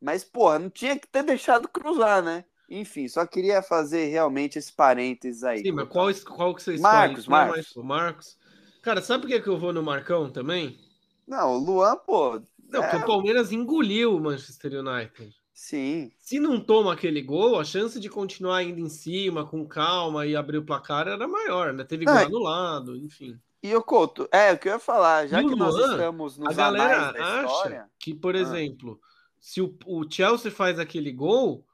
Mas, 0.02 0.24
porra, 0.24 0.60
não 0.60 0.70
tinha 0.70 0.98
que 0.98 1.08
ter 1.08 1.24
deixado 1.24 1.68
cruzar, 1.68 2.22
né? 2.22 2.46
Enfim, 2.70 3.08
só 3.08 3.26
queria 3.26 3.62
fazer 3.62 4.06
realmente 4.08 4.58
esse 4.58 4.72
parênteses 4.72 5.44
aí. 5.44 5.62
Sim, 5.62 5.72
mas 5.72 5.88
qual, 5.88 6.14
qual 6.36 6.56
que 6.56 6.64
você 6.64 6.76
escolhe? 6.76 6.94
Marcos, 6.94 7.28
Marcos. 7.28 7.76
o 7.76 7.84
Marcos. 7.84 8.38
Cara, 8.82 9.02
sabe 9.02 9.22
por 9.22 9.28
que, 9.30 9.42
que 9.42 9.48
eu 9.48 9.58
vou 9.58 9.74
no 9.74 9.84
Marcão 9.84 10.30
também? 10.32 10.80
Não, 11.28 11.54
o 11.54 11.58
Luan, 11.58 11.96
pô. 11.98 12.42
Não, 12.70 12.84
é... 12.84 12.90
porque 12.90 13.04
o 13.04 13.08
Palmeiras 13.08 13.52
engoliu 13.52 14.16
o 14.16 14.20
Manchester 14.20 14.74
United. 14.74 15.36
Sim. 15.56 16.12
Se 16.20 16.38
não 16.38 16.60
toma 16.60 16.92
aquele 16.92 17.22
gol, 17.22 17.58
a 17.58 17.64
chance 17.64 17.98
de 17.98 18.10
continuar 18.10 18.62
indo 18.62 18.82
em 18.82 18.90
cima, 18.90 19.46
com 19.46 19.66
calma 19.66 20.26
e 20.26 20.36
abrir 20.36 20.58
o 20.58 20.66
placar 20.66 21.08
era 21.08 21.26
maior, 21.26 21.72
né? 21.72 21.86
Teve 21.86 22.04
gol 22.04 22.14
anulado, 22.14 22.98
enfim. 22.98 23.40
E 23.64 23.74
o 23.74 23.82
Couto, 23.82 24.28
é, 24.34 24.52
o 24.52 24.60
que 24.60 24.68
eu 24.68 24.74
ia 24.74 24.80
falar, 24.80 25.28
já 25.28 25.42
e 25.42 25.48
que 25.48 25.56
Luan, 25.56 25.72
nós 25.72 25.92
estamos 25.92 26.38
nos 26.38 26.50
a 26.50 26.54
galera 26.54 27.10
acha 27.10 27.46
história, 27.46 27.90
que, 27.98 28.14
por 28.14 28.36
ah. 28.36 28.40
exemplo, 28.40 29.00
se 29.40 29.62
o, 29.62 29.74
o 29.86 30.04
Chelsea 30.12 30.52
faz 30.52 30.78
aquele 30.78 31.12
gol, 31.12 31.66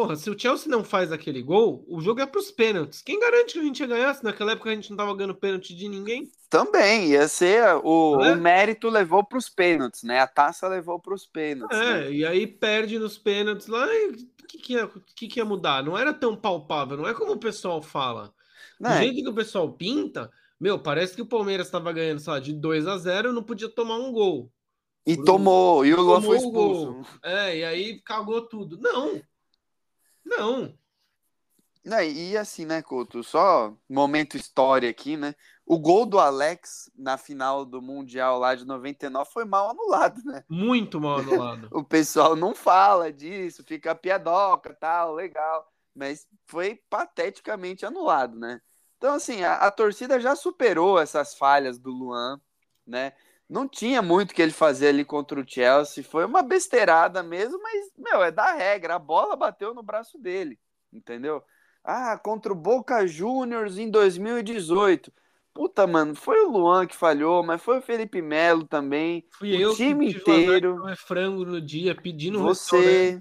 Porra, 0.00 0.16
se 0.16 0.30
o 0.30 0.38
Chelsea 0.38 0.70
não 0.70 0.82
faz 0.82 1.12
aquele 1.12 1.42
gol, 1.42 1.84
o 1.86 2.00
jogo 2.00 2.22
é 2.22 2.26
para 2.26 2.40
os 2.40 2.50
pênaltis. 2.50 3.02
Quem 3.02 3.20
garante 3.20 3.52
que 3.52 3.58
a 3.58 3.62
gente 3.62 3.80
ia 3.80 3.86
ganhar? 3.86 4.14
Se 4.14 4.24
naquela 4.24 4.52
época 4.52 4.70
a 4.70 4.74
gente 4.74 4.88
não 4.88 4.96
tava 4.96 5.14
ganhando 5.14 5.34
pênalti 5.34 5.74
de 5.74 5.88
ninguém. 5.88 6.32
Também, 6.48 7.10
ia 7.10 7.28
ser. 7.28 7.62
O, 7.84 8.18
é? 8.24 8.32
o 8.32 8.36
mérito 8.40 8.88
levou 8.88 9.22
para 9.22 9.36
os 9.36 9.50
pênaltis, 9.50 10.02
né? 10.02 10.20
A 10.20 10.26
taça 10.26 10.66
levou 10.68 10.98
para 10.98 11.12
os 11.12 11.26
pênaltis. 11.26 11.78
É, 11.78 11.84
né? 11.84 12.12
e 12.12 12.24
aí 12.24 12.46
perde 12.46 12.98
nos 12.98 13.18
pênaltis 13.18 13.66
lá. 13.66 13.84
O 13.84 14.46
que, 14.46 14.56
que, 14.56 14.72
ia, 14.72 14.90
que, 15.14 15.28
que 15.28 15.38
ia 15.38 15.44
mudar? 15.44 15.84
Não 15.84 15.98
era 15.98 16.14
tão 16.14 16.34
palpável, 16.34 16.96
não 16.96 17.06
é 17.06 17.12
como 17.12 17.32
o 17.32 17.38
pessoal 17.38 17.82
fala. 17.82 18.32
Do 18.80 18.88
é. 18.88 19.00
jeito 19.00 19.22
que 19.22 19.28
o 19.28 19.34
pessoal 19.34 19.70
pinta, 19.70 20.30
meu, 20.58 20.78
parece 20.78 21.14
que 21.14 21.20
o 21.20 21.26
Palmeiras 21.26 21.66
estava 21.66 21.92
ganhando, 21.92 22.20
sei 22.20 22.32
lá, 22.32 22.40
de 22.40 22.54
2 22.54 22.86
a 22.86 22.96
0 22.96 23.28
e 23.28 23.34
não 23.34 23.42
podia 23.42 23.68
tomar 23.68 23.98
um 23.98 24.10
gol. 24.10 24.50
E 25.06 25.14
tomou, 25.22 25.84
e 25.84 25.92
o 25.92 26.00
Luan 26.00 26.22
foi 26.22 26.38
expulso. 26.38 27.02
É, 27.22 27.58
e 27.58 27.64
aí 27.64 28.00
cagou 28.00 28.40
tudo. 28.42 28.78
Não, 28.78 29.20
não. 30.30 30.78
Não, 31.84 32.02
e 32.02 32.36
assim, 32.36 32.66
né, 32.66 32.82
Couto? 32.82 33.22
Só 33.22 33.74
momento 33.88 34.36
história 34.36 34.88
aqui, 34.88 35.16
né? 35.16 35.34
O 35.64 35.78
gol 35.78 36.04
do 36.04 36.18
Alex 36.18 36.90
na 36.94 37.16
final 37.16 37.64
do 37.64 37.80
Mundial 37.80 38.38
lá 38.38 38.54
de 38.54 38.66
99 38.66 39.30
foi 39.32 39.44
mal 39.44 39.70
anulado, 39.70 40.20
né? 40.24 40.44
Muito 40.48 41.00
mal 41.00 41.20
anulado. 41.20 41.68
o 41.72 41.82
pessoal 41.82 42.36
não 42.36 42.54
fala 42.54 43.12
disso, 43.12 43.64
fica 43.64 43.94
piadoca, 43.94 44.74
tal, 44.74 45.14
legal. 45.14 45.66
Mas 45.94 46.26
foi 46.46 46.80
pateticamente 46.90 47.86
anulado, 47.86 48.38
né? 48.38 48.60
Então, 48.98 49.14
assim, 49.14 49.42
a, 49.42 49.54
a 49.54 49.70
torcida 49.70 50.20
já 50.20 50.36
superou 50.36 50.98
essas 50.98 51.34
falhas 51.34 51.78
do 51.78 51.90
Luan, 51.90 52.38
né? 52.86 53.14
Não 53.50 53.68
tinha 53.68 54.00
muito 54.00 54.32
que 54.32 54.40
ele 54.40 54.52
fazer 54.52 54.88
ali 54.88 55.04
contra 55.04 55.40
o 55.40 55.44
Chelsea. 55.46 56.04
Foi 56.04 56.24
uma 56.24 56.40
besteirada 56.40 57.20
mesmo, 57.20 57.60
mas, 57.60 57.90
meu, 57.98 58.22
é 58.22 58.30
da 58.30 58.52
regra. 58.52 58.94
A 58.94 58.98
bola 58.98 59.34
bateu 59.34 59.74
no 59.74 59.82
braço 59.82 60.16
dele, 60.16 60.56
entendeu? 60.92 61.42
Ah, 61.82 62.16
contra 62.16 62.52
o 62.52 62.56
Boca 62.56 63.04
Juniors 63.08 63.76
em 63.76 63.90
2018. 63.90 65.12
Puta, 65.52 65.84
mano, 65.84 66.14
foi 66.14 66.40
o 66.42 66.50
Luan 66.50 66.86
que 66.86 66.94
falhou, 66.94 67.42
mas 67.42 67.60
foi 67.60 67.78
o 67.78 67.82
Felipe 67.82 68.22
Melo 68.22 68.64
também. 68.68 69.26
Fui 69.32 69.50
o 69.56 69.60
eu 69.60 69.74
time 69.74 70.12
que 70.12 70.20
inteiro. 70.20 70.88
É 70.88 70.94
frango 70.94 71.44
no 71.44 71.60
dia, 71.60 71.92
pedindo 71.92 72.38
Você, 72.38 73.20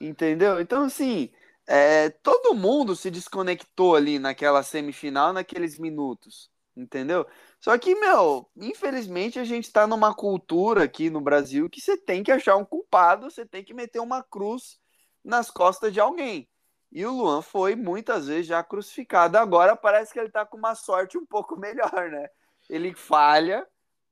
entendeu? 0.00 0.60
Então, 0.60 0.84
assim, 0.84 1.30
é, 1.66 2.08
todo 2.08 2.54
mundo 2.54 2.96
se 2.96 3.10
desconectou 3.10 3.94
ali 3.94 4.18
naquela 4.18 4.62
semifinal, 4.62 5.34
naqueles 5.34 5.78
minutos, 5.78 6.50
entendeu? 6.74 7.26
Só 7.60 7.76
que, 7.76 7.94
meu, 7.94 8.48
infelizmente 8.56 9.38
a 9.38 9.44
gente 9.44 9.64
está 9.64 9.86
numa 9.86 10.14
cultura 10.14 10.84
aqui 10.84 11.10
no 11.10 11.20
Brasil 11.20 11.68
que 11.68 11.80
você 11.80 11.96
tem 11.96 12.22
que 12.22 12.30
achar 12.30 12.56
um 12.56 12.64
culpado, 12.64 13.30
você 13.30 13.44
tem 13.44 13.64
que 13.64 13.74
meter 13.74 14.00
uma 14.00 14.22
cruz 14.22 14.78
nas 15.24 15.50
costas 15.50 15.92
de 15.92 16.00
alguém. 16.00 16.48
E 16.90 17.04
o 17.04 17.12
Luan 17.12 17.42
foi 17.42 17.74
muitas 17.74 18.28
vezes 18.28 18.46
já 18.46 18.62
crucificado. 18.62 19.36
Agora 19.36 19.76
parece 19.76 20.12
que 20.12 20.18
ele 20.18 20.28
está 20.28 20.46
com 20.46 20.56
uma 20.56 20.74
sorte 20.74 21.18
um 21.18 21.26
pouco 21.26 21.56
melhor, 21.58 22.10
né? 22.10 22.28
Ele 22.70 22.94
falha, 22.94 23.66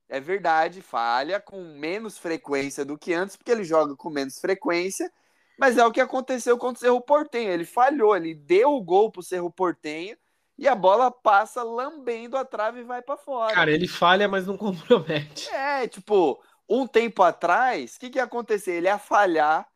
é 0.09 0.19
verdade, 0.19 0.81
falha 0.81 1.39
com 1.39 1.63
menos 1.63 2.17
frequência 2.17 2.83
do 2.83 2.97
que 2.97 3.13
antes, 3.13 3.35
porque 3.35 3.51
ele 3.51 3.63
joga 3.63 3.95
com 3.95 4.09
menos 4.09 4.39
frequência. 4.39 5.11
Mas 5.57 5.77
é 5.77 5.85
o 5.85 5.91
que 5.91 6.01
aconteceu 6.01 6.57
contra 6.57 6.77
o 6.77 6.81
Cerro 6.81 7.01
Portenho. 7.01 7.51
Ele 7.51 7.65
falhou, 7.65 8.15
ele 8.15 8.35
deu 8.35 8.73
o 8.73 8.83
gol 8.83 9.11
pro 9.11 9.23
Cerro 9.23 9.51
Portenho 9.51 10.15
e 10.57 10.67
a 10.67 10.73
bola 10.73 11.11
passa 11.11 11.61
lambendo 11.61 12.35
a 12.35 12.43
trave 12.43 12.79
e 12.79 12.83
vai 12.83 13.01
para 13.01 13.15
fora. 13.15 13.53
Cara, 13.53 13.71
ele 13.71 13.87
falha, 13.87 14.27
mas 14.27 14.47
não 14.47 14.57
compromete. 14.57 15.49
É, 15.49 15.87
tipo, 15.87 16.41
um 16.67 16.87
tempo 16.87 17.21
atrás, 17.21 17.95
o 17.95 17.99
que, 17.99 18.09
que 18.09 18.17
ia 18.17 18.23
acontecer? 18.23 18.73
Ele 18.73 18.87
ia 18.87 18.97
falhar, 18.97 19.67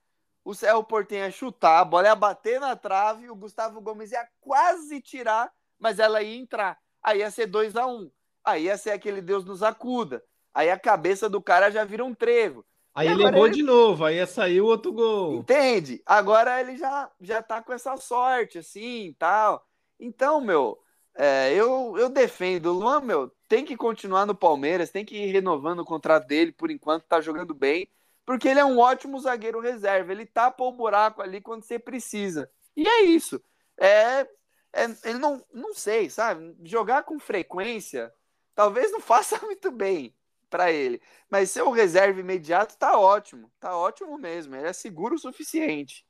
o 0.43 0.55
Céu 0.55 0.83
Portenho 0.83 1.25
ia 1.25 1.31
chutar, 1.31 1.79
a 1.79 1.85
bola 1.85 2.07
ia 2.07 2.15
bater 2.15 2.59
na 2.59 2.75
trave, 2.75 3.29
o 3.29 3.35
Gustavo 3.35 3.79
Gomes 3.79 4.11
ia 4.11 4.27
quase 4.39 4.99
tirar, 4.99 5.51
mas 5.79 5.99
ela 5.99 6.21
ia 6.21 6.35
entrar. 6.35 6.79
Aí 7.03 7.19
ia 7.19 7.29
ser 7.29 7.45
2 7.45 7.75
a 7.75 7.85
1 7.85 7.91
um. 7.91 8.11
Aí 8.43 8.63
ia 8.63 8.77
ser 8.77 8.91
aquele 8.91 9.21
Deus 9.21 9.45
nos 9.45 9.61
acuda. 9.61 10.23
Aí 10.53 10.69
a 10.69 10.79
cabeça 10.79 11.29
do 11.29 11.41
cara 11.41 11.69
já 11.69 11.83
vira 11.83 12.03
um 12.03 12.13
trevo. 12.13 12.65
Aí 12.93 13.07
ele 13.07 13.23
levou 13.23 13.45
ele... 13.45 13.55
de 13.55 13.63
novo, 13.63 14.03
aí 14.03 14.17
ia 14.17 14.27
sair 14.27 14.59
o 14.59 14.65
outro 14.65 14.91
gol. 14.91 15.35
Entende? 15.35 16.01
Agora 16.05 16.59
ele 16.59 16.75
já, 16.75 17.09
já 17.21 17.41
tá 17.41 17.61
com 17.61 17.71
essa 17.71 17.95
sorte, 17.95 18.57
assim, 18.57 19.15
tal. 19.17 19.65
Então, 20.01 20.41
meu, 20.41 20.81
é, 21.15 21.53
eu, 21.53 21.95
eu 21.97 22.09
defendo. 22.09 22.67
O 22.67 22.73
Luan, 22.73 23.01
meu, 23.01 23.31
tem 23.47 23.63
que 23.63 23.77
continuar 23.77 24.25
no 24.25 24.35
Palmeiras, 24.35 24.89
tem 24.89 25.05
que 25.05 25.15
ir 25.15 25.31
renovando 25.31 25.81
o 25.81 25.85
contrato 25.85 26.27
dele 26.27 26.51
por 26.51 26.71
enquanto, 26.71 27.05
tá 27.05 27.21
jogando 27.21 27.53
bem, 27.53 27.87
porque 28.25 28.47
ele 28.47 28.59
é 28.59 28.65
um 28.65 28.79
ótimo 28.79 29.19
zagueiro 29.19 29.59
reserva. 29.59 30.11
Ele 30.11 30.25
tapa 30.25 30.63
o 30.63 30.71
buraco 30.71 31.21
ali 31.21 31.39
quando 31.39 31.63
você 31.63 31.77
precisa. 31.77 32.51
E 32.75 32.87
é 32.87 33.03
isso. 33.03 33.41
É, 33.79 34.27
é, 34.73 34.85
ele 35.05 35.19
não, 35.19 35.45
não 35.53 35.73
sei, 35.75 36.09
sabe? 36.09 36.55
Jogar 36.63 37.03
com 37.03 37.19
frequência 37.19 38.11
talvez 38.55 38.91
não 38.91 38.99
faça 39.01 39.39
muito 39.45 39.71
bem 39.71 40.15
para 40.49 40.71
ele. 40.71 41.01
Mas 41.29 41.51
ser 41.51 41.61
o 41.61 41.71
reserva 41.71 42.19
imediato 42.19 42.77
tá 42.77 42.97
ótimo. 42.97 43.51
Tá 43.59 43.75
ótimo 43.77 44.17
mesmo. 44.17 44.55
Ele 44.55 44.67
é 44.67 44.73
seguro 44.73 45.15
o 45.15 45.19
suficiente. 45.19 46.05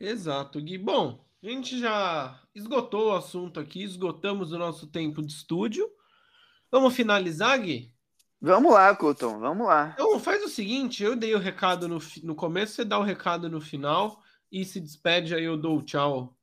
Exato, 0.00 0.60
Gui. 0.60 0.78
Bom, 0.78 1.24
a 1.42 1.46
gente 1.46 1.78
já 1.80 2.40
esgotou 2.54 3.08
o 3.08 3.16
assunto 3.16 3.58
aqui, 3.58 3.82
esgotamos 3.82 4.52
o 4.52 4.58
nosso 4.58 4.86
tempo 4.86 5.20
de 5.20 5.32
estúdio. 5.32 5.90
Vamos 6.70 6.94
finalizar, 6.94 7.60
Gui? 7.60 7.92
Vamos 8.40 8.72
lá, 8.72 8.94
Couton, 8.94 9.38
vamos 9.38 9.66
lá. 9.66 9.90
Então 9.94 10.18
faz 10.20 10.42
o 10.44 10.48
seguinte, 10.48 11.02
eu 11.02 11.16
dei 11.16 11.34
o 11.34 11.38
recado 11.38 11.88
no, 11.88 11.98
no 12.22 12.34
começo, 12.34 12.74
você 12.74 12.84
dá 12.84 12.98
o 12.98 13.02
recado 13.02 13.48
no 13.48 13.60
final 13.60 14.22
e 14.50 14.64
se 14.64 14.80
despede, 14.80 15.34
aí 15.34 15.44
eu 15.44 15.56
dou 15.56 15.78
o 15.78 15.82
tchau 15.82 16.36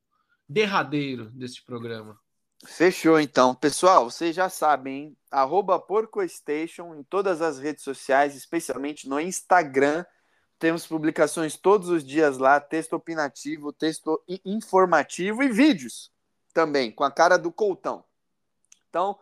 derradeiro 0.47 1.29
deste 1.31 1.63
programa. 1.63 2.19
Fechou, 2.65 3.19
então. 3.19 3.55
Pessoal, 3.55 4.09
vocês 4.09 4.35
já 4.35 4.49
sabem, 4.49 4.95
hein? 4.95 5.17
Arroba 5.31 5.79
PorcoStation 5.79 6.93
em 6.95 7.03
todas 7.03 7.41
as 7.41 7.57
redes 7.57 7.83
sociais, 7.83 8.35
especialmente 8.35 9.07
no 9.07 9.19
Instagram. 9.19 10.03
Temos 10.59 10.85
publicações 10.85 11.55
todos 11.55 11.87
os 11.87 12.03
dias 12.03 12.37
lá, 12.37 12.59
texto 12.59 12.93
opinativo, 12.93 13.71
texto 13.71 14.21
informativo 14.43 15.41
e 15.41 15.47
vídeos 15.49 16.11
também, 16.53 16.91
com 16.91 17.05
a 17.05 17.11
cara 17.11 17.37
do 17.37 17.49
Coutão. 17.49 18.03
Então, 18.89 19.17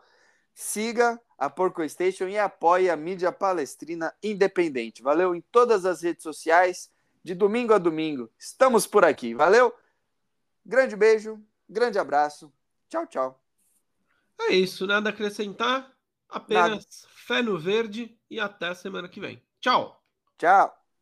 siga 0.52 1.20
a 1.38 1.48
Porco 1.48 1.88
Station 1.88 2.26
e 2.26 2.36
apoie 2.36 2.90
a 2.90 2.96
mídia 2.96 3.30
palestrina 3.30 4.12
independente. 4.20 5.00
Valeu 5.00 5.32
em 5.32 5.40
todas 5.40 5.86
as 5.86 6.02
redes 6.02 6.24
sociais, 6.24 6.90
de 7.22 7.34
domingo 7.34 7.72
a 7.72 7.78
domingo. 7.78 8.28
Estamos 8.36 8.86
por 8.86 9.04
aqui. 9.04 9.34
Valeu? 9.34 9.72
Grande 10.66 10.96
beijo, 10.96 11.40
grande 11.68 11.98
abraço. 11.98 12.52
Tchau, 12.88 13.06
tchau. 13.06 13.42
É 14.40 14.54
isso, 14.54 14.86
nada 14.86 15.10
a 15.10 15.12
acrescentar. 15.12 15.94
Apenas 16.28 16.70
nada. 16.70 16.84
fé 17.08 17.42
no 17.42 17.56
verde 17.56 18.18
e 18.28 18.40
até 18.40 18.68
a 18.68 18.74
semana 18.74 19.08
que 19.08 19.20
vem. 19.20 19.40
Tchau. 19.60 20.02
Tchau. 20.36 20.77